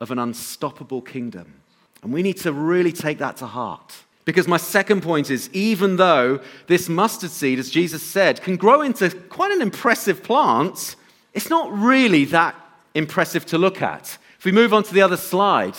of 0.00 0.10
an 0.10 0.18
unstoppable 0.18 1.00
kingdom. 1.00 1.62
And 2.02 2.12
we 2.12 2.24
need 2.24 2.38
to 2.38 2.52
really 2.52 2.90
take 2.90 3.18
that 3.18 3.36
to 3.36 3.46
heart. 3.46 3.94
Because 4.24 4.48
my 4.48 4.56
second 4.56 5.00
point 5.00 5.30
is 5.30 5.48
even 5.52 5.94
though 5.94 6.40
this 6.66 6.88
mustard 6.88 7.30
seed, 7.30 7.60
as 7.60 7.70
Jesus 7.70 8.02
said, 8.02 8.42
can 8.42 8.56
grow 8.56 8.82
into 8.82 9.10
quite 9.10 9.52
an 9.52 9.62
impressive 9.62 10.24
plant, 10.24 10.96
it's 11.34 11.48
not 11.48 11.72
really 11.72 12.24
that 12.26 12.56
impressive 12.94 13.46
to 13.46 13.58
look 13.58 13.80
at. 13.80 14.18
If 14.40 14.44
we 14.44 14.50
move 14.50 14.74
on 14.74 14.82
to 14.82 14.92
the 14.92 15.02
other 15.02 15.16
slide, 15.16 15.76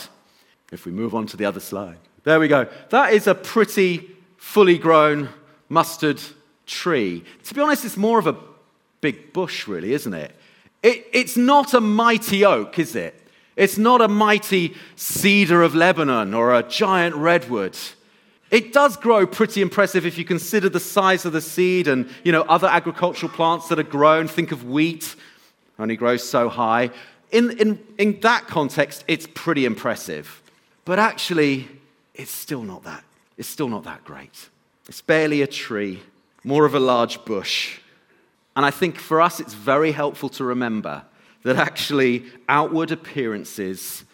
if 0.72 0.86
we 0.86 0.94
move 0.94 1.14
on 1.14 1.26
to 1.28 1.38
the 1.38 1.46
other 1.46 1.60
slide, 1.60 1.98
there 2.24 2.40
we 2.40 2.48
go. 2.48 2.68
That 2.92 3.12
is 3.12 3.28
a 3.28 3.36
pretty 3.36 4.10
fully 4.38 4.78
grown 4.78 5.28
mustard 5.68 6.22
tree. 6.66 7.26
To 7.44 7.54
be 7.54 7.60
honest, 7.60 7.84
it's 7.84 7.98
more 7.98 8.20
of 8.20 8.28
a 8.28 8.38
big 9.04 9.34
bush, 9.34 9.68
really, 9.68 9.92
isn't 9.92 10.14
it? 10.14 10.34
it? 10.82 11.06
It's 11.12 11.36
not 11.36 11.74
a 11.74 11.82
mighty 11.82 12.46
oak, 12.46 12.80
is 12.80 12.96
it? 12.96 13.14
It's 13.58 13.78
not 13.78 14.00
a 14.02 14.08
mighty 14.08 14.76
cedar 14.96 15.62
of 15.62 15.76
Lebanon 15.76 16.34
or 16.34 16.56
a 16.56 16.64
giant 16.64 17.14
redwood. 17.16 17.78
It 18.50 18.72
does 18.72 18.96
grow 18.96 19.28
pretty 19.28 19.62
impressive 19.62 20.06
if 20.06 20.18
you 20.18 20.24
consider 20.24 20.70
the 20.70 20.80
size 20.80 21.26
of 21.26 21.34
the 21.34 21.42
seed 21.42 21.90
and 21.90 22.10
you 22.24 22.32
know, 22.32 22.44
other 22.44 22.68
agricultural 22.68 23.32
plants 23.32 23.68
that 23.68 23.78
are 23.78 23.84
grown. 23.84 24.30
Think 24.30 24.54
of 24.54 24.64
wheat, 24.64 25.16
only 25.78 25.98
grows 25.98 26.28
so 26.28 26.48
high. 26.48 26.90
In, 27.30 27.52
in, 27.60 27.80
in 27.98 28.22
that 28.22 28.48
context, 28.48 29.04
it's 29.10 29.28
pretty 29.34 29.66
impressive. 29.66 30.42
But 30.86 30.98
actually, 30.98 31.68
it's 32.14 32.32
still 32.32 32.64
not 32.64 32.84
that. 32.84 33.04
It's 33.38 33.50
still 33.50 33.70
not 33.70 33.84
that 33.84 34.06
great. 34.06 34.50
It's 34.88 35.02
barely 35.02 35.42
a 35.42 35.48
tree, 35.48 36.02
more 36.44 36.66
of 36.66 36.74
a 36.74 36.80
large 36.80 37.26
bush. 37.26 37.80
And 38.56 38.66
I 38.66 38.72
think 38.72 38.98
for 38.98 39.22
us, 39.22 39.40
it's 39.40 39.54
very 39.54 39.92
helpful 39.92 40.30
to 40.30 40.44
remember 40.44 41.04
that 41.44 41.56
actually 41.58 42.26
outward 42.48 42.92
appearances 42.92 44.06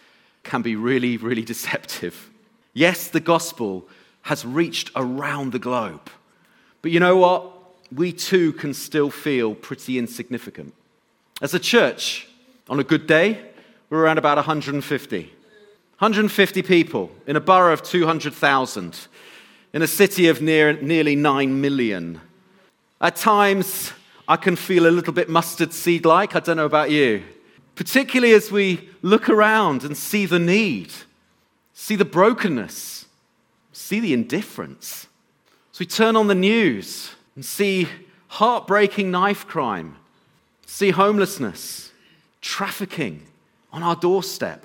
can 0.44 0.62
be 0.62 0.76
really, 0.76 1.18
really 1.18 1.44
deceptive. 1.44 2.30
Yes, 2.74 3.10
the 3.10 3.20
gospel 3.20 3.88
has 4.24 4.46
reached 4.46 4.92
around 4.96 5.52
the 5.52 5.60
globe. 5.60 6.10
But 6.82 6.92
you 6.92 7.00
know 7.00 7.18
what? 7.18 7.52
We 7.92 8.12
too 8.14 8.54
can 8.54 8.74
still 8.74 9.10
feel 9.10 9.56
pretty 9.56 9.98
insignificant. 9.98 10.74
As 11.42 11.54
a 11.54 11.60
church, 11.60 12.28
on 12.70 12.80
a 12.80 12.84
good 12.84 13.08
day, 13.08 13.42
we're 13.90 14.04
around 14.04 14.18
about 14.18 14.38
150. 14.38 15.22
150 16.00 16.62
people 16.62 17.12
in 17.28 17.36
a 17.36 17.42
borough 17.42 17.74
of 17.74 17.84
200,000, 17.84 19.08
in 19.74 19.82
a 19.82 19.88
city 19.88 20.28
of 20.28 20.42
near, 20.42 20.74
nearly 20.82 21.16
9 21.16 21.60
million. 21.60 22.22
At 23.02 23.16
times, 23.16 23.92
I 24.30 24.38
can 24.38 24.56
feel 24.56 24.86
a 24.86 24.92
little 24.92 25.12
bit 25.12 25.28
mustard 25.28 25.74
seed 25.74 26.06
like. 26.06 26.36
I 26.36 26.40
don't 26.40 26.58
know 26.58 26.68
about 26.68 26.92
you. 26.92 27.24
Particularly 27.74 28.36
as 28.36 28.52
we 28.52 28.88
look 29.02 29.28
around 29.28 29.84
and 29.84 29.98
see 29.98 30.28
the 30.28 30.38
need, 30.38 30.92
see 31.74 31.96
the 31.96 32.06
brokenness, 32.06 33.08
see 33.74 34.00
the 34.00 34.14
indifference. 34.14 35.08
As 35.74 35.80
we 35.80 35.88
turn 35.88 36.16
on 36.16 36.28
the 36.28 36.36
news 36.36 37.16
and 37.36 37.44
see 37.44 37.88
heartbreaking 38.28 39.10
knife 39.10 39.48
crime, 39.48 39.96
see 40.68 40.92
homelessness, 40.92 41.92
trafficking 42.40 43.24
on 43.74 43.82
our 43.82 43.96
doorstep. 43.96 44.64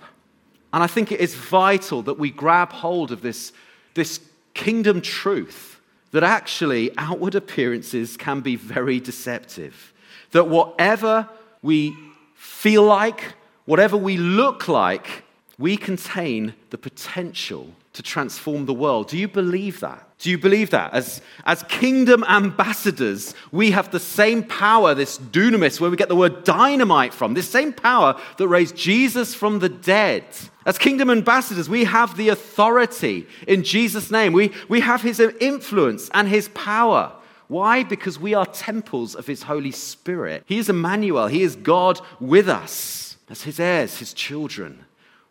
And 0.74 0.82
I 0.82 0.88
think 0.88 1.10
it 1.10 1.20
is 1.20 1.34
vital 1.34 2.02
that 2.02 2.18
we 2.18 2.30
grab 2.30 2.70
hold 2.70 3.12
of 3.12 3.22
this, 3.22 3.52
this 3.94 4.20
kingdom 4.52 5.00
truth 5.00 5.73
that 6.14 6.22
actually 6.22 6.96
outward 6.96 7.34
appearances 7.34 8.16
can 8.16 8.40
be 8.40 8.54
very 8.54 9.00
deceptive. 9.00 9.92
That 10.30 10.46
whatever 10.46 11.28
we 11.60 11.96
feel 12.36 12.84
like, 12.84 13.34
whatever 13.64 13.96
we 13.96 14.16
look 14.16 14.68
like, 14.68 15.24
we 15.58 15.76
contain 15.76 16.54
the 16.70 16.78
potential 16.78 17.74
to 17.94 18.02
transform 18.02 18.66
the 18.66 18.74
world. 18.74 19.08
Do 19.08 19.16
you 19.16 19.28
believe 19.28 19.80
that? 19.80 20.08
Do 20.18 20.28
you 20.28 20.36
believe 20.36 20.70
that? 20.70 20.92
As, 20.92 21.22
as 21.44 21.62
kingdom 21.64 22.24
ambassadors, 22.24 23.34
we 23.52 23.70
have 23.70 23.90
the 23.90 24.00
same 24.00 24.42
power, 24.42 24.94
this 24.94 25.16
dunamis, 25.16 25.80
where 25.80 25.90
we 25.90 25.96
get 25.96 26.08
the 26.08 26.16
word 26.16 26.44
dynamite 26.44 27.14
from, 27.14 27.34
this 27.34 27.48
same 27.48 27.72
power 27.72 28.20
that 28.38 28.48
raised 28.48 28.76
Jesus 28.76 29.34
from 29.34 29.60
the 29.60 29.68
dead. 29.68 30.24
As 30.66 30.76
kingdom 30.76 31.08
ambassadors, 31.08 31.68
we 31.68 31.84
have 31.84 32.16
the 32.16 32.30
authority 32.30 33.26
in 33.46 33.62
Jesus' 33.62 34.10
name. 34.10 34.32
We, 34.32 34.50
we 34.68 34.80
have 34.80 35.02
his 35.02 35.20
influence 35.20 36.10
and 36.14 36.26
his 36.26 36.48
power. 36.48 37.12
Why? 37.46 37.84
Because 37.84 38.18
we 38.18 38.34
are 38.34 38.46
temples 38.46 39.14
of 39.14 39.26
his 39.26 39.44
Holy 39.44 39.70
Spirit. 39.70 40.42
He 40.46 40.58
is 40.58 40.68
Emmanuel, 40.68 41.28
he 41.28 41.42
is 41.42 41.54
God 41.54 42.00
with 42.18 42.48
us 42.48 43.18
as 43.28 43.42
his 43.42 43.60
heirs, 43.60 43.98
his 43.98 44.12
children. 44.12 44.83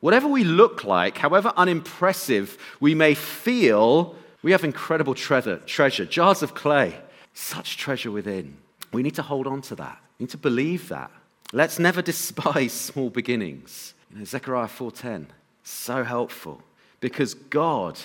Whatever 0.03 0.27
we 0.27 0.43
look 0.43 0.83
like, 0.83 1.17
however 1.17 1.53
unimpressive 1.55 2.57
we 2.81 2.93
may 2.93 3.13
feel, 3.13 4.17
we 4.41 4.51
have 4.51 4.65
incredible 4.65 5.15
treasure, 5.15 5.59
treasure, 5.65 6.03
jars 6.03 6.43
of 6.43 6.53
clay, 6.53 6.97
such 7.33 7.77
treasure 7.77 8.11
within. 8.11 8.57
We 8.91 9.01
need 9.01 9.15
to 9.15 9.21
hold 9.21 9.47
on 9.47 9.61
to 9.61 9.75
that. 9.75 9.97
We 10.19 10.25
need 10.25 10.31
to 10.31 10.37
believe 10.37 10.89
that. 10.89 11.09
Let's 11.53 11.79
never 11.79 12.01
despise 12.11 12.73
small 12.73 13.11
beginnings. 13.11 13.93
You 14.11 14.17
know, 14.19 14.25
Zechariah 14.25 14.67
4:10, 14.67 15.27
so 15.63 16.03
helpful 16.03 16.61
because 16.99 17.33
God 17.33 17.97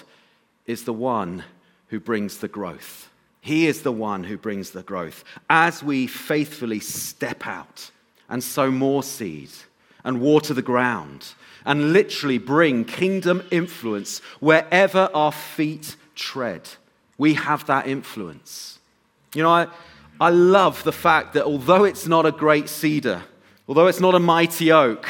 is 0.66 0.84
the 0.84 0.92
one 0.92 1.42
who 1.88 1.98
brings 1.98 2.38
the 2.38 2.46
growth. 2.46 3.10
He 3.40 3.66
is 3.66 3.82
the 3.82 3.90
one 3.90 4.22
who 4.22 4.38
brings 4.38 4.70
the 4.70 4.84
growth. 4.84 5.24
As 5.50 5.82
we 5.82 6.06
faithfully 6.06 6.78
step 6.78 7.44
out 7.44 7.90
and 8.28 8.44
sow 8.44 8.70
more 8.70 9.02
seed 9.02 9.50
and 10.04 10.20
water 10.20 10.54
the 10.54 10.62
ground 10.62 11.34
and 11.64 11.92
literally 11.92 12.38
bring 12.38 12.84
kingdom 12.84 13.42
influence 13.50 14.20
wherever 14.40 15.08
our 15.14 15.32
feet 15.32 15.96
tread. 16.14 16.68
We 17.16 17.34
have 17.34 17.66
that 17.66 17.86
influence. 17.86 18.78
You 19.34 19.42
know, 19.42 19.50
I, 19.50 19.66
I 20.20 20.30
love 20.30 20.82
the 20.84 20.92
fact 20.92 21.34
that 21.34 21.44
although 21.44 21.84
it's 21.84 22.06
not 22.06 22.26
a 22.26 22.32
great 22.32 22.68
cedar, 22.68 23.22
although 23.66 23.86
it's 23.86 24.00
not 24.00 24.14
a 24.14 24.18
mighty 24.18 24.72
oak, 24.72 25.06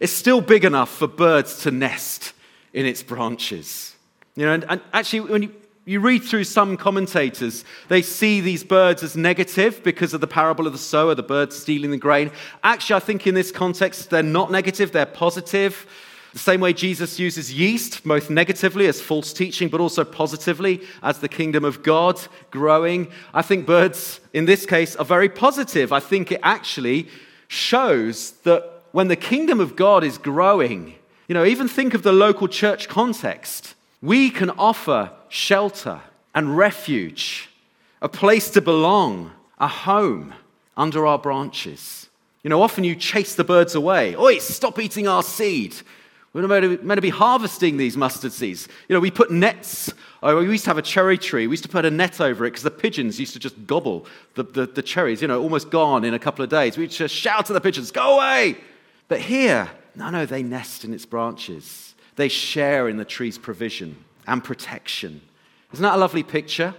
it's 0.00 0.12
still 0.12 0.40
big 0.40 0.64
enough 0.64 0.90
for 0.90 1.06
birds 1.06 1.62
to 1.62 1.70
nest 1.70 2.32
in 2.72 2.86
its 2.86 3.02
branches. 3.02 3.96
You 4.36 4.46
know, 4.46 4.52
and, 4.52 4.64
and 4.68 4.80
actually, 4.92 5.20
when 5.20 5.42
you, 5.42 5.54
you 5.88 6.00
read 6.00 6.22
through 6.22 6.44
some 6.44 6.76
commentators, 6.76 7.64
they 7.88 8.02
see 8.02 8.42
these 8.42 8.62
birds 8.62 9.02
as 9.02 9.16
negative 9.16 9.82
because 9.82 10.12
of 10.12 10.20
the 10.20 10.26
parable 10.26 10.66
of 10.66 10.74
the 10.74 10.78
sower, 10.78 11.14
the 11.14 11.22
birds 11.22 11.56
stealing 11.56 11.90
the 11.90 11.96
grain. 11.96 12.30
Actually, 12.62 12.96
I 12.96 13.00
think 13.00 13.26
in 13.26 13.34
this 13.34 13.50
context, 13.50 14.10
they're 14.10 14.22
not 14.22 14.50
negative, 14.50 14.92
they're 14.92 15.06
positive. 15.06 15.86
The 16.34 16.38
same 16.40 16.60
way 16.60 16.74
Jesus 16.74 17.18
uses 17.18 17.54
yeast, 17.54 18.04
both 18.04 18.28
negatively 18.28 18.86
as 18.86 19.00
false 19.00 19.32
teaching, 19.32 19.70
but 19.70 19.80
also 19.80 20.04
positively 20.04 20.82
as 21.02 21.20
the 21.20 21.28
kingdom 21.28 21.64
of 21.64 21.82
God 21.82 22.20
growing. 22.50 23.10
I 23.32 23.40
think 23.40 23.64
birds, 23.64 24.20
in 24.34 24.44
this 24.44 24.66
case, 24.66 24.94
are 24.94 25.06
very 25.06 25.30
positive. 25.30 25.90
I 25.90 26.00
think 26.00 26.30
it 26.30 26.40
actually 26.42 27.08
shows 27.48 28.32
that 28.42 28.82
when 28.92 29.08
the 29.08 29.16
kingdom 29.16 29.58
of 29.58 29.74
God 29.74 30.04
is 30.04 30.18
growing, 30.18 30.96
you 31.28 31.34
know, 31.34 31.46
even 31.46 31.66
think 31.66 31.94
of 31.94 32.02
the 32.02 32.12
local 32.12 32.46
church 32.46 32.90
context. 32.90 33.74
We 34.02 34.28
can 34.28 34.50
offer 34.50 35.12
shelter 35.28 36.00
and 36.34 36.56
refuge, 36.56 37.48
a 38.00 38.08
place 38.08 38.50
to 38.50 38.60
belong, 38.60 39.32
a 39.58 39.68
home 39.68 40.34
under 40.76 41.06
our 41.06 41.18
branches. 41.18 42.08
You 42.42 42.50
know, 42.50 42.62
often 42.62 42.84
you 42.84 42.94
chase 42.94 43.34
the 43.34 43.44
birds 43.44 43.74
away. 43.74 44.16
Oi, 44.16 44.38
stop 44.38 44.78
eating 44.78 45.08
our 45.08 45.22
seed. 45.22 45.74
We're 46.32 46.46
meant 46.46 46.98
to 46.98 47.00
be 47.00 47.08
harvesting 47.08 47.78
these 47.78 47.96
mustard 47.96 48.32
seeds. 48.32 48.68
You 48.88 48.94
know, 48.94 49.00
we 49.00 49.10
put 49.10 49.30
nets. 49.30 49.92
Oh, 50.22 50.36
we 50.38 50.48
used 50.48 50.64
to 50.64 50.70
have 50.70 50.78
a 50.78 50.82
cherry 50.82 51.18
tree. 51.18 51.46
We 51.46 51.52
used 51.52 51.64
to 51.64 51.68
put 51.68 51.84
a 51.84 51.90
net 51.90 52.20
over 52.20 52.44
it 52.44 52.50
because 52.50 52.62
the 52.62 52.70
pigeons 52.70 53.18
used 53.18 53.32
to 53.32 53.38
just 53.38 53.66
gobble 53.66 54.06
the, 54.34 54.44
the, 54.44 54.66
the, 54.66 54.82
cherries, 54.82 55.22
you 55.22 55.28
know, 55.28 55.40
almost 55.42 55.70
gone 55.70 56.04
in 56.04 56.14
a 56.14 56.18
couple 56.18 56.44
of 56.44 56.50
days. 56.50 56.76
We'd 56.76 56.90
just 56.90 57.14
shout 57.14 57.46
to 57.46 57.52
the 57.52 57.60
pigeons, 57.60 57.90
go 57.90 58.16
away. 58.16 58.56
But 59.08 59.20
here, 59.20 59.70
no, 59.96 60.10
no, 60.10 60.26
they 60.26 60.42
nest 60.42 60.84
in 60.84 60.92
its 60.92 61.06
branches. 61.06 61.94
They 62.16 62.28
share 62.28 62.88
in 62.88 62.98
the 62.98 63.04
tree's 63.04 63.38
provision 63.38 63.96
and 64.28 64.44
protection. 64.44 65.20
Isn't 65.72 65.82
that 65.82 65.96
a 65.96 65.98
lovely 65.98 66.22
picture? 66.22 66.74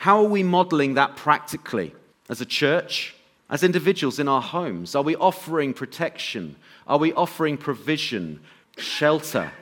How 0.00 0.18
are 0.18 0.28
we 0.28 0.42
modeling 0.42 0.94
that 0.94 1.16
practically 1.16 1.94
as 2.28 2.40
a 2.40 2.46
church, 2.46 3.14
as 3.48 3.62
individuals 3.62 4.18
in 4.18 4.28
our 4.28 4.42
homes? 4.42 4.94
Are 4.94 5.02
we 5.02 5.14
offering 5.16 5.72
protection? 5.72 6.56
Are 6.86 6.98
we 6.98 7.12
offering 7.12 7.56
provision? 7.56 8.40
shelter, 8.78 9.52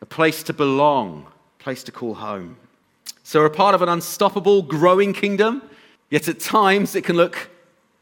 a 0.00 0.06
place 0.06 0.42
to 0.44 0.52
belong, 0.52 1.26
a 1.60 1.62
place 1.62 1.82
to 1.84 1.92
call 1.92 2.14
home. 2.14 2.56
So 3.22 3.40
we're 3.40 3.50
part 3.50 3.74
of 3.74 3.82
an 3.82 3.88
unstoppable, 3.88 4.62
growing 4.62 5.12
kingdom, 5.12 5.62
yet 6.10 6.28
at 6.28 6.40
times 6.40 6.94
it 6.94 7.04
can 7.04 7.16
look 7.16 7.50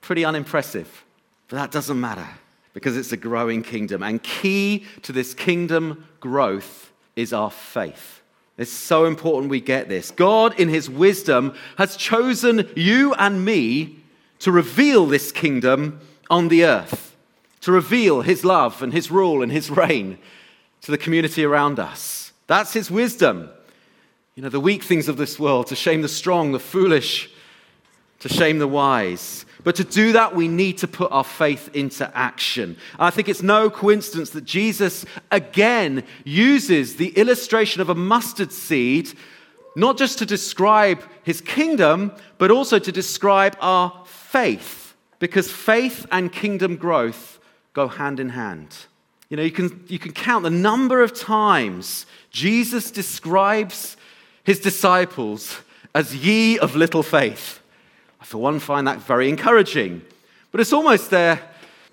pretty 0.00 0.24
unimpressive. 0.24 1.04
But 1.48 1.56
that 1.56 1.70
doesn't 1.70 2.00
matter 2.00 2.26
because 2.72 2.96
it's 2.96 3.12
a 3.12 3.16
growing 3.16 3.62
kingdom. 3.62 4.02
And 4.02 4.22
key 4.22 4.86
to 5.02 5.12
this 5.12 5.34
kingdom 5.34 6.06
growth 6.20 6.92
is 7.16 7.32
our 7.32 7.50
faith. 7.50 8.17
It's 8.58 8.70
so 8.70 9.06
important 9.06 9.50
we 9.50 9.60
get 9.60 9.88
this. 9.88 10.10
God, 10.10 10.58
in 10.60 10.68
His 10.68 10.90
wisdom, 10.90 11.54
has 11.78 11.96
chosen 11.96 12.68
you 12.76 13.14
and 13.14 13.44
me 13.44 14.00
to 14.40 14.52
reveal 14.52 15.06
this 15.06 15.32
kingdom 15.32 16.00
on 16.28 16.48
the 16.48 16.64
earth, 16.64 17.16
to 17.62 17.72
reveal 17.72 18.20
His 18.20 18.44
love 18.44 18.82
and 18.82 18.92
His 18.92 19.10
rule 19.10 19.42
and 19.42 19.50
His 19.50 19.70
reign 19.70 20.18
to 20.82 20.90
the 20.90 20.98
community 20.98 21.44
around 21.44 21.78
us. 21.78 22.32
That's 22.46 22.72
his 22.72 22.90
wisdom. 22.90 23.50
You 24.34 24.42
know, 24.42 24.48
the 24.48 24.60
weak 24.60 24.82
things 24.82 25.08
of 25.08 25.16
this 25.16 25.38
world, 25.38 25.66
to 25.68 25.76
shame 25.76 26.02
the 26.02 26.08
strong, 26.08 26.52
the 26.52 26.58
foolish, 26.58 27.30
to 28.20 28.28
shame 28.28 28.58
the 28.58 28.68
wise. 28.68 29.46
But 29.64 29.76
to 29.76 29.84
do 29.84 30.12
that, 30.12 30.34
we 30.34 30.48
need 30.48 30.78
to 30.78 30.88
put 30.88 31.12
our 31.12 31.24
faith 31.24 31.70
into 31.74 32.10
action. 32.16 32.76
I 32.98 33.10
think 33.10 33.28
it's 33.28 33.42
no 33.42 33.70
coincidence 33.70 34.30
that 34.30 34.44
Jesus 34.44 35.04
again 35.30 36.04
uses 36.24 36.96
the 36.96 37.10
illustration 37.10 37.80
of 37.80 37.88
a 37.88 37.94
mustard 37.94 38.52
seed, 38.52 39.12
not 39.76 39.98
just 39.98 40.18
to 40.18 40.26
describe 40.26 41.02
his 41.22 41.40
kingdom, 41.40 42.12
but 42.38 42.50
also 42.50 42.78
to 42.78 42.92
describe 42.92 43.56
our 43.60 44.04
faith. 44.06 44.94
Because 45.18 45.50
faith 45.50 46.06
and 46.10 46.32
kingdom 46.32 46.76
growth 46.76 47.38
go 47.72 47.88
hand 47.88 48.20
in 48.20 48.30
hand. 48.30 48.74
You 49.28 49.36
know, 49.36 49.42
you 49.42 49.50
can, 49.50 49.84
you 49.88 49.98
can 49.98 50.12
count 50.12 50.44
the 50.44 50.50
number 50.50 51.02
of 51.02 51.12
times 51.12 52.06
Jesus 52.30 52.90
describes 52.90 53.96
his 54.44 54.60
disciples 54.60 55.60
as 55.94 56.16
ye 56.16 56.58
of 56.58 56.74
little 56.74 57.02
faith. 57.02 57.60
I, 58.20 58.24
for 58.24 58.38
one, 58.38 58.58
find 58.58 58.86
that 58.86 58.98
very 58.98 59.28
encouraging. 59.28 60.02
But 60.50 60.60
it's 60.60 60.72
almost 60.72 61.10
their, 61.10 61.40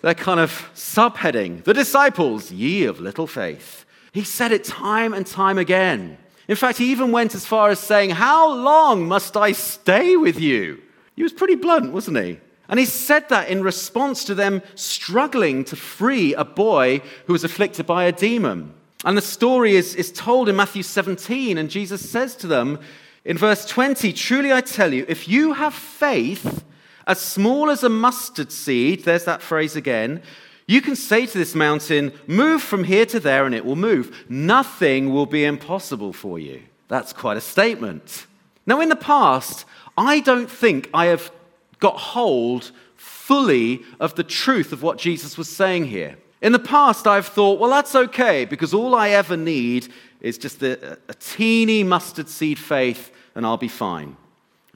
their 0.01 0.13
kind 0.13 0.39
of 0.39 0.69
subheading 0.75 1.63
the 1.63 1.73
disciples, 1.73 2.51
ye 2.51 2.85
of 2.85 2.99
little 2.99 3.27
faith. 3.27 3.85
He 4.11 4.23
said 4.23 4.51
it 4.51 4.63
time 4.63 5.13
and 5.13 5.27
time 5.27 5.57
again. 5.57 6.17
In 6.47 6.55
fact, 6.55 6.77
he 6.77 6.91
even 6.91 7.11
went 7.11 7.35
as 7.35 7.45
far 7.45 7.69
as 7.69 7.79
saying, 7.79 8.11
How 8.11 8.53
long 8.53 9.07
must 9.07 9.35
I 9.35 9.51
stay 9.51 10.15
with 10.15 10.39
you? 10.39 10.81
He 11.15 11.23
was 11.23 11.33
pretty 11.33 11.55
blunt, 11.55 11.91
wasn't 11.91 12.17
he? 12.17 12.39
And 12.67 12.79
he 12.79 12.85
said 12.85 13.29
that 13.29 13.49
in 13.49 13.61
response 13.61 14.23
to 14.25 14.35
them 14.35 14.61
struggling 14.75 15.63
to 15.65 15.75
free 15.75 16.33
a 16.33 16.43
boy 16.43 17.01
who 17.25 17.33
was 17.33 17.43
afflicted 17.43 17.85
by 17.85 18.05
a 18.05 18.11
demon. 18.11 18.73
And 19.03 19.15
the 19.15 19.21
story 19.21 19.75
is, 19.75 19.93
is 19.95 20.11
told 20.11 20.49
in 20.49 20.55
Matthew 20.55 20.81
17, 20.81 21.57
and 21.57 21.69
Jesus 21.69 22.07
says 22.09 22.35
to 22.37 22.47
them 22.47 22.79
in 23.25 23.37
verse 23.37 23.65
20 23.65 24.13
Truly 24.13 24.53
I 24.53 24.61
tell 24.61 24.93
you, 24.93 25.05
if 25.09 25.27
you 25.27 25.53
have 25.53 25.73
faith 25.73 26.63
as 27.07 27.19
small 27.19 27.69
as 27.69 27.83
a 27.83 27.89
mustard 27.89 28.51
seed, 28.51 29.03
there's 29.03 29.25
that 29.25 29.41
phrase 29.41 29.75
again, 29.75 30.21
you 30.67 30.81
can 30.81 30.95
say 30.95 31.25
to 31.25 31.37
this 31.37 31.53
mountain, 31.53 32.11
Move 32.27 32.61
from 32.61 32.85
here 32.85 33.05
to 33.07 33.19
there, 33.19 33.45
and 33.45 33.53
it 33.53 33.65
will 33.65 33.75
move. 33.75 34.25
Nothing 34.29 35.13
will 35.13 35.27
be 35.27 35.45
impossible 35.45 36.13
for 36.13 36.39
you. 36.39 36.63
That's 36.87 37.13
quite 37.13 37.37
a 37.37 37.41
statement. 37.41 38.25
Now, 38.65 38.81
in 38.81 38.89
the 38.89 38.95
past, 38.95 39.65
I 39.97 40.19
don't 40.21 40.49
think 40.49 40.89
I 40.93 41.05
have 41.07 41.31
got 41.79 41.97
hold 41.97 42.71
fully 42.95 43.83
of 43.99 44.15
the 44.15 44.23
truth 44.23 44.71
of 44.71 44.81
what 44.81 44.97
Jesus 44.97 45.37
was 45.37 45.49
saying 45.49 45.85
here. 45.85 46.17
In 46.41 46.51
the 46.51 46.59
past, 46.59 47.07
I've 47.07 47.27
thought, 47.27 47.59
well, 47.59 47.69
that's 47.69 47.95
okay 47.95 48.45
because 48.45 48.73
all 48.73 48.95
I 48.95 49.09
ever 49.09 49.37
need 49.37 49.91
is 50.19 50.37
just 50.37 50.63
a, 50.63 50.97
a 51.07 51.13
teeny 51.13 51.83
mustard 51.83 52.27
seed 52.27 52.57
faith 52.57 53.11
and 53.35 53.45
I'll 53.45 53.57
be 53.57 53.67
fine. 53.67 54.15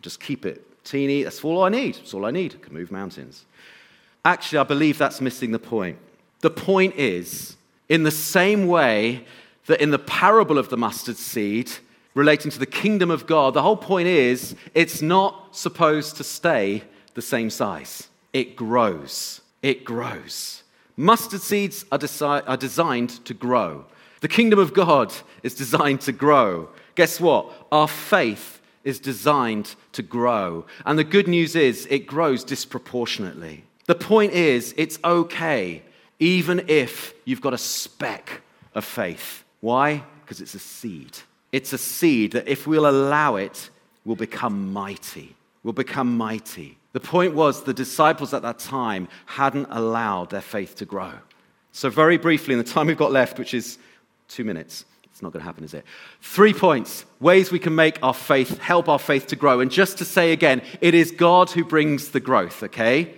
just 0.01 0.19
keep 0.19 0.45
it 0.45 0.65
teeny. 0.83 1.23
That's 1.23 1.43
all 1.43 1.63
I 1.63 1.69
need. 1.69 1.95
That's 1.95 2.13
all 2.13 2.25
I 2.25 2.31
need. 2.31 2.55
I 2.55 2.57
can 2.57 2.73
move 2.73 2.91
mountains. 2.91 3.45
Actually, 4.25 4.59
I 4.59 4.63
believe 4.63 4.97
that's 4.97 5.21
missing 5.21 5.51
the 5.51 5.59
point. 5.59 5.97
The 6.41 6.49
point 6.49 6.95
is, 6.95 7.55
in 7.87 8.03
the 8.03 8.11
same 8.11 8.67
way 8.67 9.25
that 9.65 9.81
in 9.81 9.91
the 9.91 9.99
parable 9.99 10.57
of 10.57 10.69
the 10.69 10.77
mustard 10.77 11.17
seed, 11.17 11.71
relating 12.15 12.51
to 12.51 12.59
the 12.59 12.65
kingdom 12.65 13.11
of 13.11 13.27
God, 13.27 13.53
the 13.53 13.61
whole 13.61 13.77
point 13.77 14.07
is 14.07 14.55
it's 14.73 15.01
not 15.01 15.55
supposed 15.55 16.17
to 16.17 16.23
stay 16.23 16.83
the 17.13 17.21
same 17.21 17.49
size. 17.49 18.09
It 18.33 18.55
grows. 18.55 19.41
It 19.61 19.83
grows. 19.83 20.63
Mustard 20.97 21.41
seeds 21.41 21.85
are, 21.91 21.99
desi- 21.99 22.43
are 22.45 22.57
designed 22.57 23.23
to 23.25 23.33
grow. 23.33 23.85
The 24.21 24.27
kingdom 24.27 24.59
of 24.59 24.73
God 24.73 25.13
is 25.43 25.53
designed 25.53 26.01
to 26.01 26.11
grow. 26.11 26.69
Guess 26.99 27.21
what? 27.21 27.49
Our 27.71 27.87
faith 27.87 28.59
is 28.83 28.99
designed 28.99 29.73
to 29.93 30.01
grow. 30.01 30.65
And 30.85 30.99
the 30.99 31.05
good 31.05 31.29
news 31.29 31.55
is 31.55 31.87
it 31.89 31.99
grows 31.99 32.43
disproportionately. 32.43 33.63
The 33.85 33.95
point 33.95 34.33
is, 34.33 34.73
it's 34.75 34.99
okay, 35.05 35.81
even 36.19 36.65
if 36.67 37.13
you've 37.23 37.39
got 37.39 37.53
a 37.53 37.57
speck 37.57 38.41
of 38.75 38.83
faith. 38.83 39.45
Why? 39.61 40.03
Because 40.25 40.41
it's 40.41 40.55
a 40.55 40.59
seed. 40.59 41.17
It's 41.53 41.71
a 41.71 41.77
seed 41.77 42.33
that 42.33 42.49
if 42.49 42.67
we'll 42.67 42.89
allow 42.89 43.37
it, 43.37 43.69
will 44.03 44.17
become 44.17 44.73
mighty. 44.73 45.37
Will 45.63 45.71
become 45.71 46.17
mighty. 46.17 46.77
The 46.91 46.99
point 46.99 47.33
was 47.33 47.63
the 47.63 47.73
disciples 47.73 48.33
at 48.33 48.41
that 48.41 48.59
time 48.59 49.07
hadn't 49.25 49.67
allowed 49.69 50.31
their 50.31 50.41
faith 50.41 50.75
to 50.75 50.85
grow. 50.85 51.13
So, 51.71 51.89
very 51.89 52.17
briefly, 52.17 52.55
in 52.55 52.57
the 52.57 52.69
time 52.69 52.87
we've 52.87 52.97
got 52.97 53.13
left, 53.13 53.39
which 53.39 53.53
is 53.53 53.77
two 54.27 54.43
minutes, 54.43 54.83
it's 55.19 55.23
not 55.23 55.33
going 55.33 55.41
to 55.41 55.45
happen, 55.45 55.65
is 55.65 55.73
it? 55.73 55.83
Three 56.21 56.53
points 56.53 57.03
ways 57.19 57.51
we 57.51 57.59
can 57.59 57.75
make 57.75 58.01
our 58.01 58.13
faith, 58.13 58.57
help 58.59 58.87
our 58.87 58.97
faith 58.97 59.27
to 59.27 59.35
grow. 59.35 59.59
And 59.59 59.69
just 59.69 59.97
to 59.97 60.05
say 60.05 60.31
again, 60.31 60.61
it 60.79 60.93
is 60.93 61.11
God 61.11 61.49
who 61.49 61.65
brings 61.65 62.11
the 62.11 62.21
growth, 62.21 62.63
okay? 62.63 63.13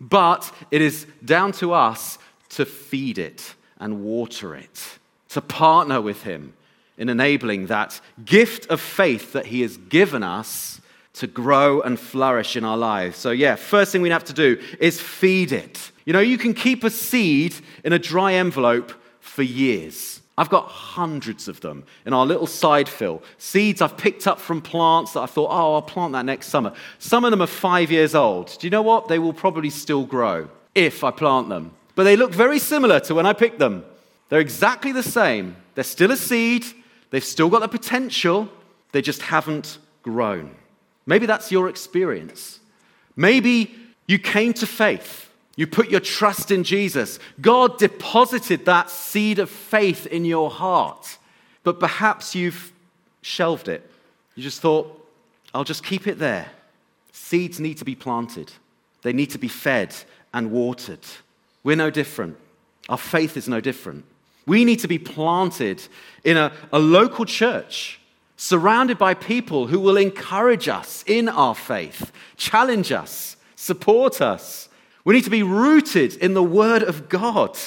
But 0.00 0.50
it 0.70 0.80
is 0.80 1.06
down 1.22 1.52
to 1.52 1.74
us 1.74 2.18
to 2.50 2.64
feed 2.64 3.18
it 3.18 3.54
and 3.78 4.02
water 4.02 4.54
it, 4.54 4.98
to 5.28 5.42
partner 5.42 6.00
with 6.00 6.22
Him 6.22 6.54
in 6.96 7.10
enabling 7.10 7.66
that 7.66 8.00
gift 8.24 8.70
of 8.70 8.80
faith 8.80 9.34
that 9.34 9.44
He 9.44 9.60
has 9.60 9.76
given 9.76 10.22
us 10.22 10.80
to 11.14 11.26
grow 11.26 11.82
and 11.82 12.00
flourish 12.00 12.56
in 12.56 12.64
our 12.64 12.78
lives. 12.78 13.18
So, 13.18 13.30
yeah, 13.30 13.56
first 13.56 13.92
thing 13.92 14.00
we 14.00 14.08
have 14.08 14.24
to 14.24 14.32
do 14.32 14.58
is 14.80 15.02
feed 15.02 15.52
it. 15.52 15.92
You 16.06 16.14
know, 16.14 16.20
you 16.20 16.38
can 16.38 16.54
keep 16.54 16.82
a 16.82 16.88
seed 16.88 17.54
in 17.84 17.92
a 17.92 17.98
dry 17.98 18.32
envelope 18.32 18.94
for 19.20 19.42
years. 19.42 20.21
I've 20.38 20.48
got 20.48 20.66
hundreds 20.66 21.46
of 21.46 21.60
them 21.60 21.84
in 22.06 22.12
our 22.12 22.24
little 22.24 22.46
side 22.46 22.88
fill. 22.88 23.22
Seeds 23.36 23.82
I've 23.82 23.96
picked 23.96 24.26
up 24.26 24.40
from 24.40 24.62
plants 24.62 25.12
that 25.12 25.20
I 25.20 25.26
thought, 25.26 25.50
oh, 25.50 25.74
I'll 25.74 25.82
plant 25.82 26.14
that 26.14 26.24
next 26.24 26.48
summer. 26.48 26.72
Some 26.98 27.24
of 27.24 27.30
them 27.30 27.42
are 27.42 27.46
five 27.46 27.90
years 27.90 28.14
old. 28.14 28.56
Do 28.58 28.66
you 28.66 28.70
know 28.70 28.82
what? 28.82 29.08
They 29.08 29.18
will 29.18 29.34
probably 29.34 29.70
still 29.70 30.04
grow 30.04 30.48
if 30.74 31.04
I 31.04 31.10
plant 31.10 31.50
them. 31.50 31.72
But 31.94 32.04
they 32.04 32.16
look 32.16 32.32
very 32.32 32.58
similar 32.58 32.98
to 33.00 33.14
when 33.14 33.26
I 33.26 33.34
picked 33.34 33.58
them. 33.58 33.84
They're 34.30 34.40
exactly 34.40 34.92
the 34.92 35.02
same. 35.02 35.56
They're 35.74 35.84
still 35.84 36.10
a 36.10 36.16
seed, 36.16 36.64
they've 37.10 37.24
still 37.24 37.48
got 37.48 37.60
the 37.60 37.68
potential, 37.68 38.48
they 38.92 39.02
just 39.02 39.22
haven't 39.22 39.78
grown. 40.02 40.54
Maybe 41.06 41.26
that's 41.26 41.50
your 41.50 41.68
experience. 41.68 42.60
Maybe 43.16 43.74
you 44.06 44.18
came 44.18 44.52
to 44.54 44.66
faith. 44.66 45.30
You 45.56 45.66
put 45.66 45.90
your 45.90 46.00
trust 46.00 46.50
in 46.50 46.64
Jesus. 46.64 47.18
God 47.40 47.78
deposited 47.78 48.64
that 48.64 48.90
seed 48.90 49.38
of 49.38 49.50
faith 49.50 50.06
in 50.06 50.24
your 50.24 50.50
heart, 50.50 51.18
but 51.62 51.78
perhaps 51.78 52.34
you've 52.34 52.72
shelved 53.20 53.68
it. 53.68 53.88
You 54.34 54.42
just 54.42 54.60
thought, 54.60 54.98
I'll 55.54 55.64
just 55.64 55.84
keep 55.84 56.06
it 56.06 56.18
there. 56.18 56.50
Seeds 57.12 57.60
need 57.60 57.78
to 57.78 57.84
be 57.84 57.94
planted, 57.94 58.52
they 59.02 59.12
need 59.12 59.30
to 59.30 59.38
be 59.38 59.48
fed 59.48 59.94
and 60.32 60.50
watered. 60.50 61.00
We're 61.64 61.76
no 61.76 61.90
different. 61.90 62.36
Our 62.88 62.98
faith 62.98 63.36
is 63.36 63.48
no 63.48 63.60
different. 63.60 64.04
We 64.46 64.64
need 64.64 64.80
to 64.80 64.88
be 64.88 64.98
planted 64.98 65.82
in 66.24 66.36
a, 66.36 66.52
a 66.72 66.78
local 66.78 67.24
church 67.24 68.00
surrounded 68.36 68.98
by 68.98 69.14
people 69.14 69.68
who 69.68 69.78
will 69.78 69.96
encourage 69.96 70.66
us 70.66 71.04
in 71.06 71.28
our 71.28 71.54
faith, 71.54 72.10
challenge 72.36 72.90
us, 72.90 73.36
support 73.54 74.20
us. 74.20 74.68
We 75.04 75.14
need 75.14 75.24
to 75.24 75.30
be 75.30 75.42
rooted 75.42 76.14
in 76.16 76.34
the 76.34 76.42
Word 76.42 76.82
of 76.82 77.08
God. 77.08 77.58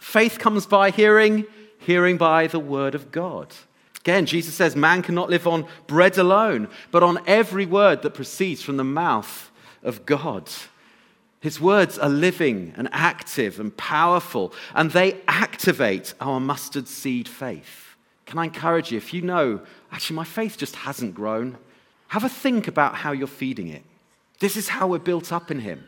Faith 0.00 0.38
comes 0.38 0.66
by 0.66 0.90
hearing, 0.90 1.46
hearing 1.78 2.16
by 2.16 2.46
the 2.46 2.58
Word 2.58 2.94
of 2.94 3.12
God. 3.12 3.54
Again, 4.00 4.26
Jesus 4.26 4.54
says, 4.54 4.76
Man 4.76 5.02
cannot 5.02 5.30
live 5.30 5.46
on 5.46 5.66
bread 5.86 6.18
alone, 6.18 6.68
but 6.90 7.02
on 7.02 7.22
every 7.26 7.64
word 7.64 8.02
that 8.02 8.12
proceeds 8.12 8.62
from 8.62 8.76
the 8.76 8.84
mouth 8.84 9.50
of 9.82 10.04
God. 10.04 10.50
His 11.40 11.60
words 11.60 11.98
are 11.98 12.08
living 12.08 12.72
and 12.76 12.88
active 12.92 13.60
and 13.60 13.74
powerful, 13.76 14.52
and 14.74 14.90
they 14.90 15.20
activate 15.28 16.14
our 16.20 16.40
mustard 16.40 16.88
seed 16.88 17.28
faith. 17.28 17.96
Can 18.26 18.38
I 18.38 18.44
encourage 18.44 18.90
you, 18.90 18.98
if 18.98 19.12
you 19.12 19.22
know, 19.22 19.60
actually, 19.92 20.16
my 20.16 20.24
faith 20.24 20.56
just 20.56 20.76
hasn't 20.76 21.14
grown, 21.14 21.58
have 22.08 22.24
a 22.24 22.28
think 22.28 22.68
about 22.68 22.96
how 22.96 23.12
you're 23.12 23.26
feeding 23.26 23.68
it. 23.68 23.82
This 24.38 24.56
is 24.56 24.68
how 24.68 24.86
we're 24.86 24.98
built 24.98 25.32
up 25.32 25.50
in 25.50 25.60
Him. 25.60 25.86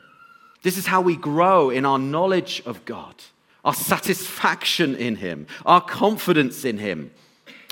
This 0.66 0.78
is 0.78 0.88
how 0.88 1.00
we 1.00 1.14
grow 1.14 1.70
in 1.70 1.86
our 1.86 1.96
knowledge 1.96 2.60
of 2.66 2.84
God, 2.84 3.14
our 3.64 3.72
satisfaction 3.72 4.96
in 4.96 5.14
Him, 5.14 5.46
our 5.64 5.80
confidence 5.80 6.64
in 6.64 6.78
Him, 6.78 7.12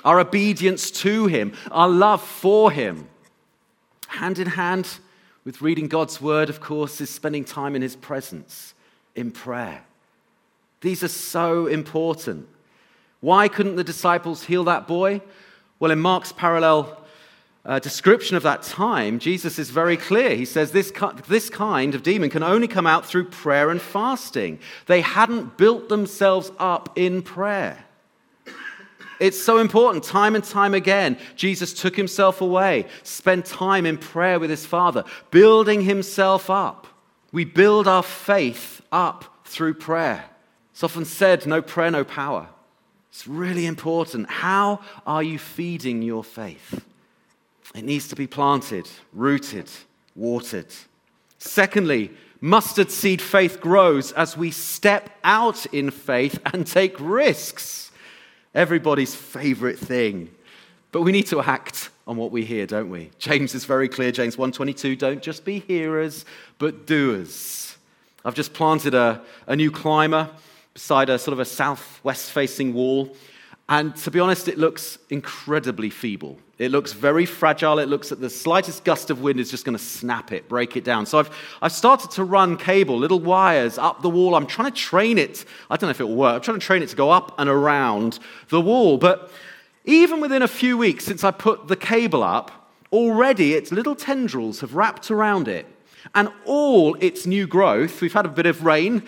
our 0.04 0.20
obedience 0.20 0.92
to 0.92 1.26
Him, 1.26 1.54
our 1.72 1.88
love 1.88 2.22
for 2.22 2.70
Him. 2.70 3.09
Hand 4.07 4.38
in 4.38 4.46
hand 4.46 5.00
with 5.44 5.61
reading 5.61 5.88
God's 5.88 6.20
Word, 6.20 6.48
of 6.48 6.61
course, 6.61 7.00
is 7.00 7.11
spending 7.11 7.44
time 7.44 7.74
in 7.74 7.83
His 7.83 7.96
presence 7.96 8.74
in 9.16 9.33
prayer. 9.33 9.83
These 10.80 11.02
are 11.02 11.09
so 11.09 11.66
important. 11.66 12.46
Why 13.18 13.48
couldn't 13.48 13.74
the 13.74 13.83
disciples 13.83 14.44
heal 14.44 14.62
that 14.64 14.87
boy? 14.87 15.20
Well, 15.80 15.90
in 15.90 15.98
Mark's 15.98 16.30
parallel 16.30 17.03
uh, 17.66 17.79
description 17.79 18.37
of 18.37 18.42
that 18.42 18.62
time, 18.62 19.18
Jesus 19.18 19.59
is 19.59 19.70
very 19.70 19.96
clear. 19.96 20.37
He 20.37 20.44
says 20.44 20.72
this, 20.72 20.92
this 21.29 21.48
kind 21.48 21.94
of 21.94 22.03
demon 22.03 22.29
can 22.29 22.42
only 22.42 22.68
come 22.68 22.87
out 22.87 23.07
through 23.07 23.31
prayer 23.31 23.70
and 23.70 23.81
fasting. 23.81 24.59
They 24.87 25.00
hadn't 25.00 25.57
built 25.57 25.88
themselves 25.88 26.53
up 26.59 26.90
in 26.96 27.22
prayer. 27.22 27.85
It's 29.20 29.42
so 29.42 29.59
important. 29.59 30.05
Time 30.05 30.35
and 30.35 30.44
time 30.44 30.74
again, 30.74 31.16
Jesus 31.37 31.72
took 31.72 31.96
himself 31.96 32.40
away, 32.40 32.87
spent 33.03 33.46
time 33.46 33.87
in 33.87 33.96
prayer 33.96 34.38
with 34.38 34.50
his 34.50 34.66
Father, 34.66 35.05
building 35.31 35.83
himself 35.83 36.50
up. 36.50 36.87
We 37.33 37.44
build 37.44 37.88
our 37.88 38.03
faith 38.03 38.83
up 38.92 39.24
through 39.44 39.74
prayer. 39.74 40.24
It's 40.72 40.85
often 40.85 41.05
said 41.05 41.46
no 41.46 41.62
prayer, 41.62 41.90
no 41.90 42.05
power. 42.05 42.48
It's 43.09 43.27
really 43.27 43.64
important. 43.64 44.29
How 44.29 44.81
are 45.07 45.22
you 45.22 45.38
feeding 45.38 46.03
your 46.03 46.24
faith? 46.24 46.85
It 47.74 47.84
needs 47.84 48.08
to 48.08 48.16
be 48.16 48.26
planted, 48.26 48.88
rooted, 49.12 49.70
watered. 50.14 50.72
Secondly, 51.38 52.10
mustard 52.40 52.90
seed 52.90 53.20
faith 53.20 53.60
grows 53.60 54.12
as 54.12 54.37
we 54.37 54.50
step 54.50 55.10
out 55.24 55.66
in 55.66 55.90
faith 55.90 56.38
and 56.52 56.66
take 56.66 56.98
risks. 57.00 57.90
Everybody's 58.54 59.14
favorite 59.14 59.78
thing. 59.78 60.30
But 60.92 61.02
we 61.02 61.10
need 61.10 61.26
to 61.26 61.42
act 61.42 61.90
on 62.06 62.16
what 62.16 62.30
we 62.30 62.44
hear, 62.44 62.66
don't 62.66 62.90
we? 62.90 63.10
James 63.18 63.54
is 63.54 63.64
very 63.64 63.88
clear, 63.88 64.12
James 64.12 64.37
1:22, 64.37 64.96
don't 64.96 65.22
just 65.22 65.44
be 65.44 65.58
hearers, 65.58 66.24
but 66.58 66.87
doers. 66.87 67.76
I've 68.24 68.34
just 68.34 68.54
planted 68.54 68.94
a, 68.94 69.20
a 69.48 69.56
new 69.56 69.70
climber 69.70 70.30
beside 70.72 71.08
a 71.08 71.18
sort 71.18 71.32
of 71.32 71.40
a 71.40 71.44
southwest 71.44 72.30
facing 72.30 72.72
wall. 72.72 73.16
And 73.68 73.96
to 73.96 74.10
be 74.10 74.20
honest, 74.20 74.46
it 74.46 74.58
looks 74.58 74.98
incredibly 75.10 75.90
feeble. 75.90 76.38
It 76.58 76.70
looks 76.70 76.92
very 76.92 77.26
fragile. 77.26 77.80
It 77.80 77.88
looks 77.88 78.12
at 78.12 78.20
the 78.20 78.30
slightest 78.30 78.84
gust 78.84 79.10
of 79.10 79.20
wind 79.20 79.40
is 79.40 79.50
just 79.50 79.64
going 79.64 79.76
to 79.76 79.82
snap 79.82 80.30
it, 80.30 80.48
break 80.48 80.76
it 80.76 80.84
down. 80.84 81.04
So 81.04 81.18
I've, 81.18 81.30
I've 81.60 81.72
started 81.72 82.12
to 82.12 82.24
run 82.24 82.56
cable, 82.56 82.96
little 82.96 83.18
wires 83.18 83.76
up 83.76 84.02
the 84.02 84.10
wall. 84.10 84.36
I'm 84.36 84.46
trying 84.46 84.70
to 84.70 84.76
train 84.78 85.18
it. 85.18 85.44
I 85.68 85.76
don't 85.76 85.88
know 85.88 85.92
if 85.92 86.00
it 86.00 86.04
will 86.04 86.14
work. 86.14 86.36
I'm 86.36 86.42
trying 86.42 86.60
to 86.60 86.66
train 86.66 86.82
it 86.82 86.90
to 86.90 86.96
go 86.96 87.10
up 87.10 87.34
and 87.38 87.50
around 87.50 88.20
the 88.50 88.60
wall. 88.60 88.98
But 88.98 89.30
even 89.84 90.20
within 90.20 90.42
a 90.42 90.48
few 90.48 90.78
weeks 90.78 91.04
since 91.04 91.24
I 91.24 91.32
put 91.32 91.66
the 91.66 91.76
cable 91.76 92.22
up, 92.22 92.70
already 92.92 93.54
its 93.54 93.72
little 93.72 93.96
tendrils 93.96 94.60
have 94.60 94.76
wrapped 94.76 95.10
around 95.10 95.48
it. 95.48 95.66
And 96.14 96.28
all 96.44 96.94
its 97.00 97.26
new 97.26 97.46
growth, 97.46 98.00
we've 98.00 98.12
had 98.12 98.26
a 98.26 98.28
bit 98.28 98.46
of 98.46 98.64
rain, 98.64 99.02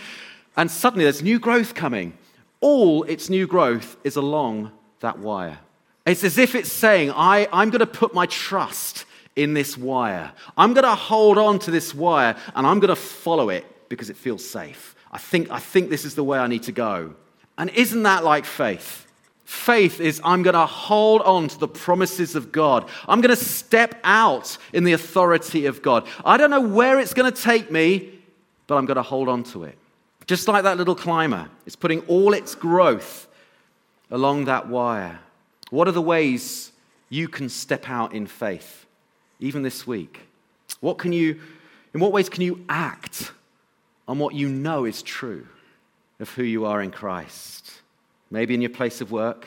and 0.56 0.70
suddenly 0.70 1.04
there's 1.04 1.22
new 1.22 1.38
growth 1.38 1.74
coming. 1.74 2.16
All 2.60 3.04
its 3.04 3.28
new 3.30 3.46
growth 3.46 3.96
is 4.02 4.16
along 4.16 4.72
that 5.00 5.18
wire. 5.18 5.58
It's 6.06 6.22
as 6.22 6.38
if 6.38 6.54
it's 6.54 6.72
saying, 6.72 7.10
I, 7.10 7.48
I'm 7.52 7.70
going 7.70 7.80
to 7.80 7.86
put 7.86 8.14
my 8.14 8.26
trust 8.26 9.04
in 9.34 9.54
this 9.54 9.76
wire. 9.76 10.32
I'm 10.56 10.72
going 10.72 10.84
to 10.84 10.94
hold 10.94 11.36
on 11.36 11.58
to 11.60 11.70
this 11.70 11.94
wire 11.94 12.36
and 12.54 12.66
I'm 12.66 12.78
going 12.78 12.88
to 12.88 12.96
follow 12.96 13.50
it 13.50 13.88
because 13.88 14.08
it 14.08 14.16
feels 14.16 14.48
safe. 14.48 14.94
I 15.10 15.18
think, 15.18 15.50
I 15.50 15.58
think 15.58 15.90
this 15.90 16.04
is 16.04 16.14
the 16.14 16.24
way 16.24 16.38
I 16.38 16.46
need 16.46 16.64
to 16.64 16.72
go. 16.72 17.14
And 17.58 17.70
isn't 17.70 18.02
that 18.04 18.24
like 18.24 18.44
faith? 18.44 19.06
Faith 19.44 20.00
is 20.00 20.20
I'm 20.24 20.42
going 20.42 20.54
to 20.54 20.66
hold 20.66 21.22
on 21.22 21.48
to 21.48 21.58
the 21.58 21.68
promises 21.68 22.34
of 22.34 22.50
God. 22.50 22.88
I'm 23.06 23.20
going 23.20 23.34
to 23.34 23.42
step 23.42 23.94
out 24.02 24.58
in 24.72 24.84
the 24.84 24.92
authority 24.92 25.66
of 25.66 25.82
God. 25.82 26.06
I 26.24 26.36
don't 26.36 26.50
know 26.50 26.60
where 26.60 26.98
it's 26.98 27.14
going 27.14 27.32
to 27.32 27.42
take 27.42 27.70
me, 27.70 28.12
but 28.66 28.76
I'm 28.76 28.86
going 28.86 28.96
to 28.96 29.02
hold 29.02 29.28
on 29.28 29.44
to 29.44 29.64
it. 29.64 29.78
Just 30.26 30.48
like 30.48 30.64
that 30.64 30.76
little 30.76 30.96
climber, 30.96 31.48
it's 31.64 31.76
putting 31.76 32.00
all 32.00 32.32
its 32.32 32.56
growth 32.56 33.28
along 34.10 34.46
that 34.46 34.68
wire. 34.68 35.20
What 35.70 35.88
are 35.88 35.92
the 35.92 36.02
ways 36.02 36.72
you 37.08 37.28
can 37.28 37.48
step 37.48 37.88
out 37.88 38.12
in 38.12 38.26
faith, 38.26 38.86
even 39.40 39.62
this 39.62 39.86
week? 39.86 40.20
What 40.80 40.98
can 40.98 41.12
you, 41.12 41.40
in 41.94 42.00
what 42.00 42.12
ways 42.12 42.28
can 42.28 42.42
you 42.42 42.64
act 42.68 43.32
on 44.06 44.18
what 44.18 44.34
you 44.34 44.48
know 44.48 44.84
is 44.84 45.02
true 45.02 45.46
of 46.20 46.30
who 46.30 46.42
you 46.42 46.66
are 46.66 46.82
in 46.82 46.90
Christ? 46.90 47.72
Maybe 48.30 48.54
in 48.54 48.60
your 48.60 48.70
place 48.70 49.00
of 49.00 49.10
work. 49.10 49.46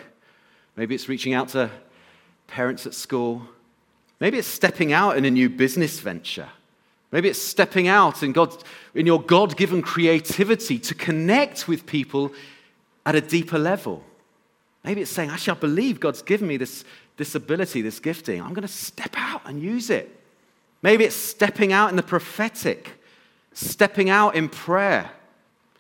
Maybe 0.76 0.96
it's 0.96 1.10
reaching 1.10 1.34
out 1.34 1.50
to 1.50 1.70
parents 2.48 2.86
at 2.86 2.94
school. 2.94 3.44
Maybe 4.20 4.38
it's 4.38 4.48
stepping 4.48 4.92
out 4.92 5.18
in 5.18 5.26
a 5.26 5.32
new 5.32 5.50
business 5.50 6.00
venture. 6.00 6.50
Maybe 7.12 7.30
it's 7.30 7.42
stepping 7.42 7.88
out 7.88 8.22
in, 8.22 8.34
God, 8.34 8.56
in 8.94 9.06
your 9.06 9.22
God 9.22 9.58
given 9.58 9.82
creativity 9.82 10.78
to 10.80 10.94
connect 10.94 11.68
with 11.68 11.86
people 11.86 12.32
at 13.06 13.16
a 13.16 13.22
deeper 13.22 13.58
level. 13.58 14.04
Maybe 14.90 15.02
it's 15.02 15.12
saying, 15.12 15.30
actually, 15.30 15.56
I 15.56 15.60
believe 15.60 16.00
God's 16.00 16.24
given 16.24 16.48
me 16.48 16.58
this, 16.58 16.84
this 17.16 17.36
ability, 17.36 17.84
this 17.84 18.00
gifting. 18.00 18.42
I'm 18.42 18.56
going 18.56 18.64
to 18.64 18.68
step 18.68 19.14
out 19.16 19.44
and 19.46 19.62
use 19.62 19.92
it. 19.92 20.20
Maybe 20.82 21.04
it's 21.04 21.16
stepping 21.16 21.72
out 21.72 21.92
in 21.92 21.96
the 21.96 22.02
prophetic, 22.02 23.00
stepping 23.54 24.10
out 24.10 24.34
in 24.34 24.50
prayer. 24.50 25.12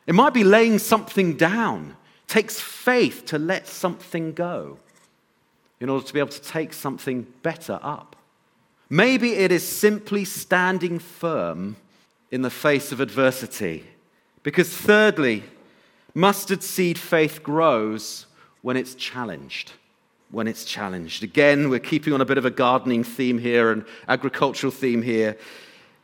It 0.06 0.14
might 0.14 0.36
be 0.36 0.44
laying 0.44 0.78
something 0.78 1.38
down 1.38 1.98
takes 2.28 2.60
faith 2.60 3.26
to 3.26 3.40
let 3.40 3.66
something 3.66 4.32
go 4.34 4.78
in 5.80 5.90
order 5.90 6.06
to 6.06 6.14
be 6.14 6.20
able 6.20 6.30
to 6.30 6.42
take 6.44 6.72
something 6.72 7.26
better 7.42 7.80
up. 7.82 8.16
Maybe 8.92 9.34
it 9.34 9.52
is 9.52 9.68
simply 9.68 10.24
standing 10.24 11.00
firm 11.00 11.78
in 12.30 12.44
the 12.44 12.52
face 12.52 12.92
of 12.92 13.00
adversity. 13.00 13.88
Because, 14.44 14.70
thirdly, 14.70 15.46
mustard 16.14 16.62
seed 16.62 17.00
faith 17.00 17.42
grows 17.42 18.28
when 18.62 18.78
it's 18.78 18.96
challenged. 18.96 19.72
When 20.32 20.48
it's 20.48 20.66
challenged. 20.66 21.24
Again, 21.24 21.70
we're 21.70 21.80
keeping 21.80 22.14
on 22.14 22.22
a 22.22 22.26
bit 22.26 22.38
of 22.38 22.46
a 22.46 22.52
gardening 22.52 23.04
theme 23.04 23.40
here 23.40 23.72
and 23.72 23.86
agricultural 24.08 24.72
theme 24.72 25.02
here. 25.02 25.38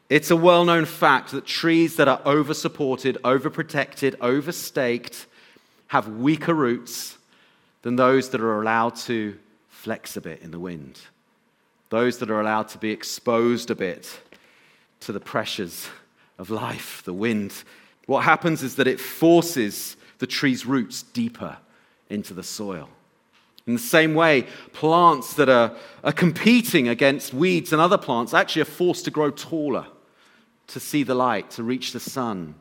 It's 0.09 0.31
a 0.31 0.35
well 0.35 0.65
known 0.65 0.85
fact 0.85 1.31
that 1.31 1.45
trees 1.45 1.95
that 1.95 2.07
are 2.07 2.21
over 2.25 2.53
supported, 2.53 3.17
over 3.23 3.49
protected, 3.49 4.15
over 4.21 4.51
staked 4.51 5.25
have 5.87 6.07
weaker 6.07 6.53
roots 6.53 7.17
than 7.81 7.95
those 7.95 8.29
that 8.29 8.41
are 8.41 8.61
allowed 8.61 8.95
to 8.95 9.37
flex 9.69 10.17
a 10.17 10.21
bit 10.21 10.41
in 10.41 10.51
the 10.51 10.59
wind, 10.59 10.99
those 11.89 12.17
that 12.17 12.31
are 12.31 12.39
allowed 12.39 12.67
to 12.69 12.77
be 12.79 12.89
exposed 12.89 13.69
a 13.69 13.75
bit 13.75 14.19
to 15.01 15.11
the 15.11 15.19
pressures 15.19 15.87
of 16.39 16.49
life, 16.49 17.03
the 17.05 17.13
wind. 17.13 17.63
What 18.07 18.23
happens 18.23 18.63
is 18.63 18.75
that 18.75 18.87
it 18.87 18.99
forces 18.99 19.95
the 20.17 20.27
tree's 20.27 20.65
roots 20.65 21.03
deeper 21.03 21.57
into 22.09 22.33
the 22.33 22.43
soil. 22.43 22.89
In 23.67 23.73
the 23.73 23.79
same 23.79 24.13
way, 24.13 24.43
plants 24.73 25.33
that 25.35 25.49
are, 25.49 25.75
are 26.03 26.11
competing 26.11 26.87
against 26.87 27.33
weeds 27.33 27.73
and 27.73 27.81
other 27.81 27.97
plants 27.97 28.33
actually 28.33 28.61
are 28.61 28.65
forced 28.65 29.05
to 29.05 29.11
grow 29.11 29.31
taller, 29.31 29.87
to 30.67 30.79
see 30.79 31.03
the 31.03 31.15
light, 31.15 31.49
to 31.51 31.63
reach 31.63 31.91
the 31.91 31.99
sun. 31.99 32.55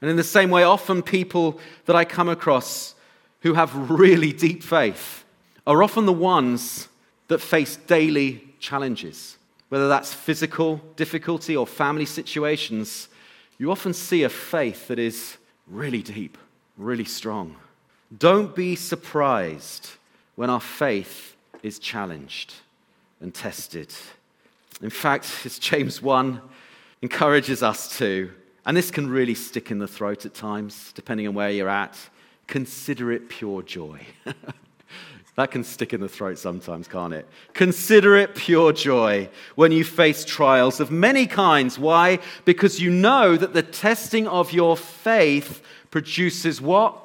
And 0.00 0.10
in 0.10 0.16
the 0.16 0.24
same 0.24 0.50
way, 0.50 0.64
often 0.64 1.02
people 1.02 1.60
that 1.86 1.94
I 1.94 2.04
come 2.04 2.28
across 2.28 2.94
who 3.42 3.54
have 3.54 3.90
really 3.90 4.32
deep 4.32 4.62
faith 4.62 5.24
are 5.66 5.82
often 5.82 6.06
the 6.06 6.12
ones 6.12 6.88
that 7.28 7.38
face 7.38 7.76
daily 7.76 8.42
challenges. 8.58 9.36
Whether 9.68 9.88
that's 9.88 10.12
physical 10.12 10.80
difficulty 10.96 11.56
or 11.56 11.66
family 11.66 12.06
situations, 12.06 13.08
you 13.56 13.70
often 13.70 13.94
see 13.94 14.24
a 14.24 14.28
faith 14.28 14.88
that 14.88 14.98
is 14.98 15.36
really 15.68 16.02
deep, 16.02 16.36
really 16.76 17.04
strong. 17.04 17.54
Don't 18.16 18.54
be 18.54 18.74
surprised 18.74 19.90
when 20.34 20.50
our 20.50 20.60
faith 20.60 21.36
is 21.62 21.78
challenged 21.78 22.54
and 23.20 23.34
tested. 23.34 23.92
In 24.82 24.90
fact, 24.90 25.30
as 25.44 25.58
James 25.58 26.02
1 26.02 26.40
encourages 27.02 27.62
us 27.62 27.98
to, 27.98 28.30
and 28.66 28.76
this 28.76 28.90
can 28.90 29.08
really 29.08 29.34
stick 29.34 29.70
in 29.70 29.78
the 29.78 29.86
throat 29.86 30.26
at 30.26 30.34
times, 30.34 30.92
depending 30.94 31.28
on 31.28 31.34
where 31.34 31.50
you're 31.50 31.68
at. 31.68 31.96
Consider 32.46 33.12
it 33.12 33.28
pure 33.28 33.62
joy. 33.62 34.00
that 35.36 35.50
can 35.50 35.62
stick 35.62 35.92
in 35.92 36.00
the 36.00 36.08
throat 36.08 36.38
sometimes, 36.38 36.88
can't 36.88 37.14
it? 37.14 37.28
Consider 37.54 38.16
it 38.16 38.34
pure 38.34 38.72
joy 38.72 39.28
when 39.54 39.72
you 39.72 39.84
face 39.84 40.24
trials 40.24 40.80
of 40.80 40.90
many 40.90 41.26
kinds. 41.26 41.78
Why? 41.78 42.18
Because 42.44 42.80
you 42.80 42.90
know 42.90 43.36
that 43.36 43.54
the 43.54 43.62
testing 43.62 44.26
of 44.26 44.52
your 44.52 44.76
faith 44.76 45.62
produces 45.90 46.60
what? 46.60 46.98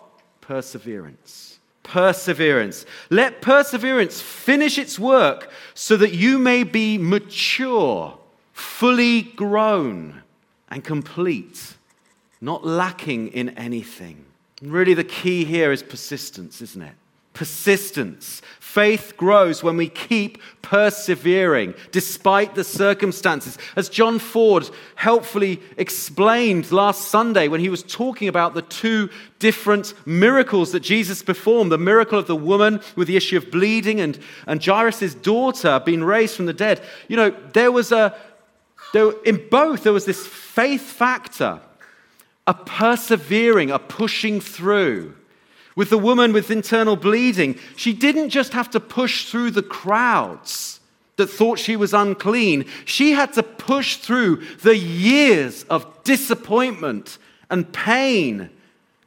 Perseverance. 0.48 1.60
Perseverance. 1.84 2.86
Let 3.10 3.42
perseverance 3.42 4.22
finish 4.22 4.78
its 4.78 5.00
work 5.00 5.52
so 5.74 5.98
that 5.98 6.14
you 6.14 6.38
may 6.38 6.64
be 6.64 6.98
mature, 6.98 8.18
fully 8.54 9.22
grown 9.24 10.22
and 10.70 10.84
complete, 10.84 11.76
not 12.42 12.66
lacking 12.66 13.30
in 13.30 13.50
anything. 13.50 14.26
And 14.62 14.72
really, 14.72 14.94
the 14.94 15.04
key 15.04 15.46
here 15.46 15.72
is 15.72 15.82
persistence, 15.84 16.62
isn't 16.62 16.82
it? 16.82 16.96
Persistence. 17.36 18.42
Faith 18.60 19.14
grows 19.16 19.62
when 19.62 19.78
we 19.78 19.88
keep 19.88 20.42
persevering 20.62 21.74
despite 21.92 22.56
the 22.56 22.64
circumstances. 22.64 23.58
As 23.76 23.88
John 23.88 24.20
Ford 24.20 24.70
helpfully 24.96 25.62
explained 25.78 26.72
last 26.72 27.10
Sunday 27.10 27.48
when 27.48 27.62
he 27.62 27.70
was 27.70 27.84
talking 27.84 28.28
about 28.28 28.54
the 28.54 28.64
two 28.64 29.10
different 29.40 29.94
miracles 30.06 30.72
that 30.72 30.80
Jesus 30.80 31.24
performed 31.24 31.72
the 31.72 31.78
miracle 31.78 32.18
of 32.18 32.28
the 32.28 32.36
woman 32.36 32.82
with 32.96 33.08
the 33.08 33.16
issue 33.16 33.38
of 33.38 33.52
bleeding 33.52 34.02
and, 34.02 34.18
and 34.48 34.62
Jairus' 34.62 35.14
daughter 35.14 35.82
being 35.86 36.04
raised 36.04 36.36
from 36.36 36.46
the 36.46 36.54
dead. 36.54 36.82
You 37.08 37.16
know, 37.18 37.30
there 37.54 37.72
was 37.72 37.92
a, 37.92 38.14
there, 38.92 39.12
in 39.24 39.48
both, 39.50 39.84
there 39.84 39.94
was 39.94 40.06
this 40.06 40.26
faith 40.26 40.82
factor, 40.82 41.62
a 42.48 42.54
persevering, 42.54 43.72
a 43.72 43.80
pushing 43.80 44.42
through. 44.42 45.16
With 45.76 45.90
the 45.90 45.98
woman 45.98 46.32
with 46.32 46.52
internal 46.52 46.96
bleeding, 46.96 47.60
she 47.76 47.92
didn't 47.92 48.30
just 48.30 48.54
have 48.54 48.70
to 48.72 48.80
push 48.80 49.30
through 49.30 49.52
the 49.52 49.64
crowds 49.64 50.80
that 51.18 51.28
thought 51.28 51.60
she 51.60 51.76
was 51.76 51.94
unclean. 51.94 52.66
She 52.86 53.12
had 53.12 53.34
to 53.34 53.44
push 53.44 53.98
through 53.98 54.38
the 54.62 54.78
years 54.78 55.64
of 55.64 56.04
disappointment 56.04 57.18
and 57.50 57.72
pain 57.72 58.50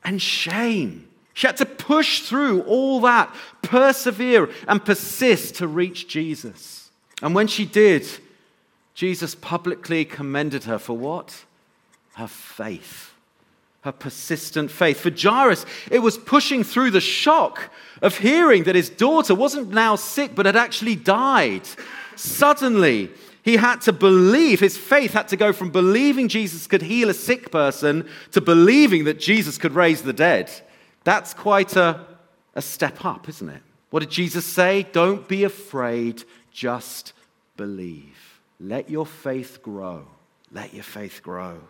and 0.04 0.20
shame. 0.20 1.08
She 1.34 1.46
had 1.46 1.56
to 1.58 1.66
push 1.66 2.22
through 2.22 2.62
all 2.62 3.00
that, 3.02 3.34
persevere 3.62 4.50
and 4.66 4.84
persist 4.84 5.56
to 5.56 5.68
reach 5.68 6.08
Jesus. 6.08 6.90
And 7.22 7.34
when 7.34 7.46
she 7.46 7.64
did, 7.64 8.06
Jesus 8.94 9.34
publicly 9.34 10.04
commended 10.04 10.64
her 10.64 10.78
for 10.78 10.96
what? 10.96 11.44
Her 12.14 12.26
faith. 12.26 13.12
Persistent 13.92 14.70
faith. 14.70 15.00
For 15.00 15.10
Jairus, 15.10 15.64
it 15.90 16.00
was 16.00 16.18
pushing 16.18 16.64
through 16.64 16.90
the 16.90 17.00
shock 17.00 17.70
of 18.02 18.18
hearing 18.18 18.64
that 18.64 18.74
his 18.74 18.90
daughter 18.90 19.34
wasn't 19.34 19.70
now 19.70 19.96
sick, 19.96 20.34
but 20.34 20.46
had 20.46 20.56
actually 20.56 20.96
died. 20.96 21.62
Suddenly, 22.16 23.10
he 23.42 23.56
had 23.56 23.80
to 23.82 23.92
believe, 23.92 24.60
his 24.60 24.76
faith 24.76 25.12
had 25.12 25.28
to 25.28 25.36
go 25.36 25.52
from 25.52 25.70
believing 25.70 26.28
Jesus 26.28 26.66
could 26.66 26.82
heal 26.82 27.08
a 27.08 27.14
sick 27.14 27.50
person 27.50 28.08
to 28.32 28.40
believing 28.40 29.04
that 29.04 29.18
Jesus 29.18 29.56
could 29.56 29.72
raise 29.72 30.02
the 30.02 30.12
dead. 30.12 30.50
That's 31.04 31.32
quite 31.32 31.76
a, 31.76 32.04
a 32.54 32.62
step 32.62 33.04
up, 33.04 33.28
isn't 33.28 33.48
it? 33.48 33.62
What 33.90 34.00
did 34.00 34.10
Jesus 34.10 34.44
say? 34.44 34.86
Don't 34.92 35.26
be 35.26 35.44
afraid, 35.44 36.24
just 36.52 37.14
believe. 37.56 38.40
Let 38.60 38.90
your 38.90 39.06
faith 39.06 39.60
grow. 39.62 40.06
Let 40.52 40.74
your 40.74 40.82
faith 40.82 41.22
grow. 41.22 41.60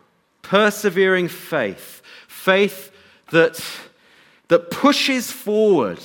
Persevering 0.43 1.29
faith, 1.29 2.03
faith 2.27 2.91
that, 3.31 3.65
that 4.49 4.71
pushes 4.71 5.31
forward 5.31 6.01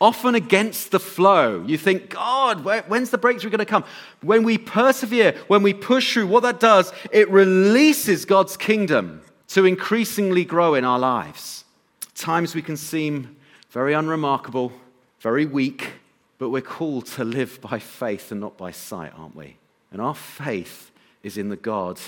often 0.00 0.34
against 0.34 0.90
the 0.90 1.00
flow. 1.00 1.64
You 1.66 1.76
think, 1.76 2.10
God, 2.10 2.64
when's 2.88 3.10
the 3.10 3.18
breakthrough 3.18 3.50
going 3.50 3.58
to 3.58 3.64
come? 3.64 3.84
When 4.20 4.44
we 4.44 4.58
persevere, 4.58 5.36
when 5.48 5.62
we 5.62 5.74
push 5.74 6.12
through, 6.12 6.28
what 6.28 6.42
that 6.44 6.60
does, 6.60 6.92
it 7.10 7.28
releases 7.30 8.24
God's 8.24 8.56
kingdom 8.56 9.22
to 9.48 9.64
increasingly 9.64 10.44
grow 10.44 10.74
in 10.74 10.84
our 10.84 10.98
lives. 10.98 11.64
At 12.02 12.14
times 12.14 12.54
we 12.54 12.62
can 12.62 12.76
seem 12.76 13.36
very 13.70 13.92
unremarkable, 13.92 14.72
very 15.20 15.46
weak, 15.46 15.92
but 16.38 16.50
we're 16.50 16.62
called 16.62 17.06
to 17.06 17.24
live 17.24 17.60
by 17.60 17.78
faith 17.78 18.30
and 18.30 18.40
not 18.40 18.56
by 18.56 18.70
sight, 18.70 19.12
aren't 19.16 19.34
we? 19.34 19.56
And 19.90 20.00
our 20.00 20.14
faith 20.14 20.90
is 21.22 21.36
in 21.36 21.48
the 21.48 21.56
God 21.56 21.98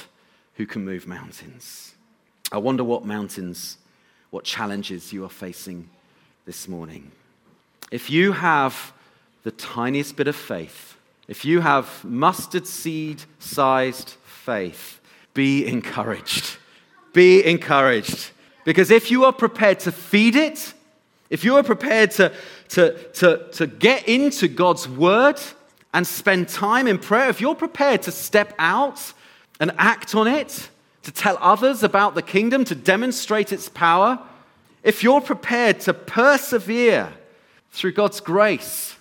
who 0.61 0.67
can 0.67 0.85
move 0.85 1.07
mountains. 1.07 1.95
I 2.53 2.59
wonder 2.59 2.85
what 2.85 3.07
mountains, 3.07 3.79
what 4.29 4.45
challenges 4.45 5.11
you 5.11 5.25
are 5.25 5.31
facing 5.31 5.89
this 6.45 6.69
morning. 6.69 7.13
If 7.91 8.11
you 8.11 8.33
have 8.33 8.93
the 9.43 9.53
tiniest 9.53 10.17
bit 10.17 10.29
of 10.29 10.37
faith, 10.37 10.99
if 11.29 11.47
you 11.47 11.63
have 11.63 12.05
mustard 12.05 12.67
seed 12.67 13.23
sized 13.39 14.11
faith, 14.23 15.01
be 15.33 15.67
encouraged. 15.67 16.59
Be 17.15 17.43
encouraged. 17.43 18.31
Because 18.67 18.91
if 18.91 19.11
you 19.11 19.25
are 19.25 19.33
prepared 19.33 19.81
to 19.81 19.91
feed 19.91 20.37
it, 20.37 20.75
if 21.31 21.43
you 21.43 21.57
are 21.57 21.63
prepared 21.63 22.11
to, 22.11 22.35
to, 22.69 22.99
to, 23.15 23.49
to 23.53 23.67
get 23.67 24.07
into 24.07 24.47
God's 24.47 24.87
word 24.87 25.41
and 25.95 26.07
spend 26.07 26.51
time 26.51 26.87
in 26.87 26.99
prayer, 26.99 27.31
if 27.31 27.41
you're 27.41 27.55
prepared 27.55 28.03
to 28.03 28.13
step 28.13 28.53
out 28.59 29.15
and 29.61 29.73
act 29.79 30.15
on 30.15 30.27
it, 30.27 30.69
to 31.03 31.13
tell 31.13 31.39
others 31.41 31.83
about 31.83 32.15
the 32.15 32.23
kingdom, 32.23 32.65
to 32.65 32.75
demonstrate 32.75 33.53
its 33.53 33.69
power, 33.69 34.19
if 34.83 35.03
you're 35.03 35.21
prepared 35.21 35.81
to 35.81 35.95
persevere 35.95 37.13
through 37.71 37.93
God's 37.93 38.21
grace, 38.21 38.97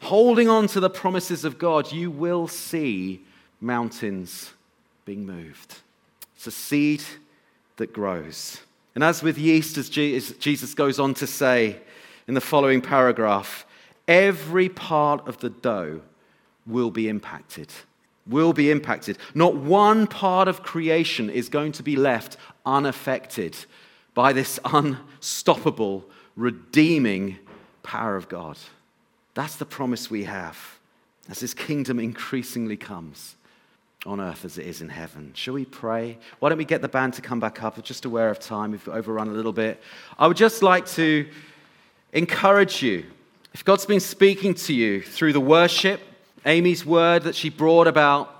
holding 0.00 0.48
on 0.48 0.68
to 0.68 0.80
the 0.80 0.90
promises 0.90 1.44
of 1.44 1.58
God, 1.58 1.92
you 1.92 2.10
will 2.10 2.48
see 2.48 3.20
mountains 3.60 4.52
being 5.04 5.26
moved. 5.26 5.76
It's 6.36 6.46
a 6.46 6.50
seed 6.50 7.02
that 7.76 7.92
grows. 7.92 8.60
And 8.94 9.04
as 9.04 9.22
with 9.22 9.38
yeast, 9.38 9.76
as 9.76 9.88
Jesus 9.88 10.74
goes 10.74 10.98
on 10.98 11.14
to 11.14 11.26
say 11.26 11.80
in 12.28 12.34
the 12.34 12.40
following 12.40 12.80
paragraph, 12.80 13.66
every 14.08 14.68
part 14.68 15.26
of 15.28 15.38
the 15.38 15.50
dough 15.50 16.00
will 16.66 16.90
be 16.90 17.08
impacted. 17.08 17.68
Will 18.28 18.52
be 18.52 18.70
impacted. 18.70 19.18
Not 19.34 19.56
one 19.56 20.06
part 20.06 20.48
of 20.48 20.62
creation 20.62 21.30
is 21.30 21.48
going 21.48 21.72
to 21.72 21.82
be 21.82 21.96
left 21.96 22.36
unaffected 22.64 23.56
by 24.14 24.32
this 24.32 24.58
unstoppable, 24.64 26.04
redeeming 26.34 27.38
power 27.82 28.16
of 28.16 28.28
God. 28.28 28.58
That's 29.34 29.56
the 29.56 29.66
promise 29.66 30.10
we 30.10 30.24
have 30.24 30.58
as 31.28 31.40
his 31.40 31.54
kingdom 31.54 31.98
increasingly 31.98 32.76
comes 32.76 33.36
on 34.04 34.20
earth 34.20 34.44
as 34.44 34.58
it 34.58 34.66
is 34.66 34.80
in 34.80 34.88
heaven. 34.88 35.32
Shall 35.34 35.54
we 35.54 35.64
pray? 35.64 36.18
Why 36.38 36.48
don't 36.48 36.58
we 36.58 36.64
get 36.64 36.80
the 36.80 36.88
band 36.88 37.14
to 37.14 37.22
come 37.22 37.40
back 37.40 37.62
up? 37.62 37.76
We're 37.76 37.82
just 37.82 38.04
aware 38.04 38.30
of 38.30 38.38
time. 38.38 38.70
We've 38.72 38.88
overrun 38.88 39.28
a 39.28 39.32
little 39.32 39.52
bit. 39.52 39.82
I 40.18 40.26
would 40.26 40.36
just 40.36 40.62
like 40.62 40.86
to 40.90 41.28
encourage 42.12 42.82
you. 42.82 43.04
If 43.52 43.64
God's 43.64 43.86
been 43.86 44.00
speaking 44.00 44.54
to 44.54 44.74
you 44.74 45.02
through 45.02 45.32
the 45.32 45.40
worship, 45.40 46.00
Amy's 46.46 46.86
word 46.86 47.24
that 47.24 47.34
she 47.34 47.50
brought 47.50 47.88
about 47.88 48.32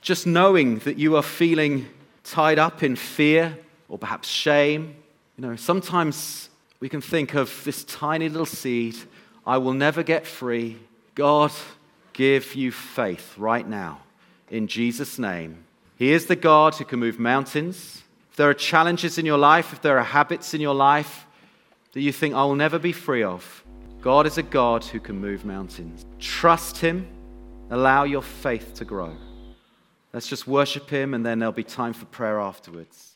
just 0.00 0.26
knowing 0.26 0.78
that 0.80 0.98
you 0.98 1.16
are 1.16 1.22
feeling 1.22 1.86
tied 2.24 2.58
up 2.58 2.82
in 2.82 2.96
fear 2.96 3.58
or 3.88 3.98
perhaps 3.98 4.28
shame, 4.28 4.96
you 5.36 5.46
know, 5.46 5.56
sometimes 5.56 6.48
we 6.80 6.88
can 6.88 7.00
think 7.00 7.34
of 7.34 7.62
this 7.64 7.84
tiny 7.84 8.28
little 8.28 8.46
seed. 8.46 8.96
I 9.46 9.58
will 9.58 9.74
never 9.74 10.02
get 10.02 10.26
free. 10.26 10.78
God, 11.14 11.52
give 12.14 12.54
you 12.54 12.72
faith 12.72 13.34
right 13.36 13.68
now 13.68 14.00
in 14.48 14.66
Jesus' 14.66 15.18
name. 15.18 15.64
He 15.96 16.12
is 16.12 16.26
the 16.26 16.36
God 16.36 16.74
who 16.76 16.84
can 16.84 16.98
move 16.98 17.18
mountains. 17.18 18.02
If 18.30 18.36
there 18.36 18.48
are 18.48 18.54
challenges 18.54 19.18
in 19.18 19.26
your 19.26 19.38
life, 19.38 19.72
if 19.72 19.82
there 19.82 19.98
are 19.98 20.04
habits 20.04 20.54
in 20.54 20.62
your 20.62 20.74
life 20.74 21.26
that 21.92 22.00
you 22.00 22.12
think 22.12 22.34
I 22.34 22.44
will 22.44 22.54
never 22.54 22.78
be 22.78 22.92
free 22.92 23.22
of, 23.22 23.64
God 24.00 24.26
is 24.26 24.38
a 24.38 24.42
God 24.42 24.82
who 24.84 24.98
can 24.98 25.20
move 25.20 25.44
mountains. 25.44 26.06
Trust 26.18 26.78
Him. 26.78 27.06
Allow 27.70 28.04
your 28.04 28.22
faith 28.22 28.74
to 28.74 28.84
grow. 28.84 29.16
Let's 30.12 30.26
just 30.26 30.46
worship 30.46 30.90
Him, 30.90 31.14
and 31.14 31.24
then 31.24 31.38
there'll 31.38 31.52
be 31.52 31.62
time 31.62 31.92
for 31.92 32.04
prayer 32.06 32.40
afterwards. 32.40 33.09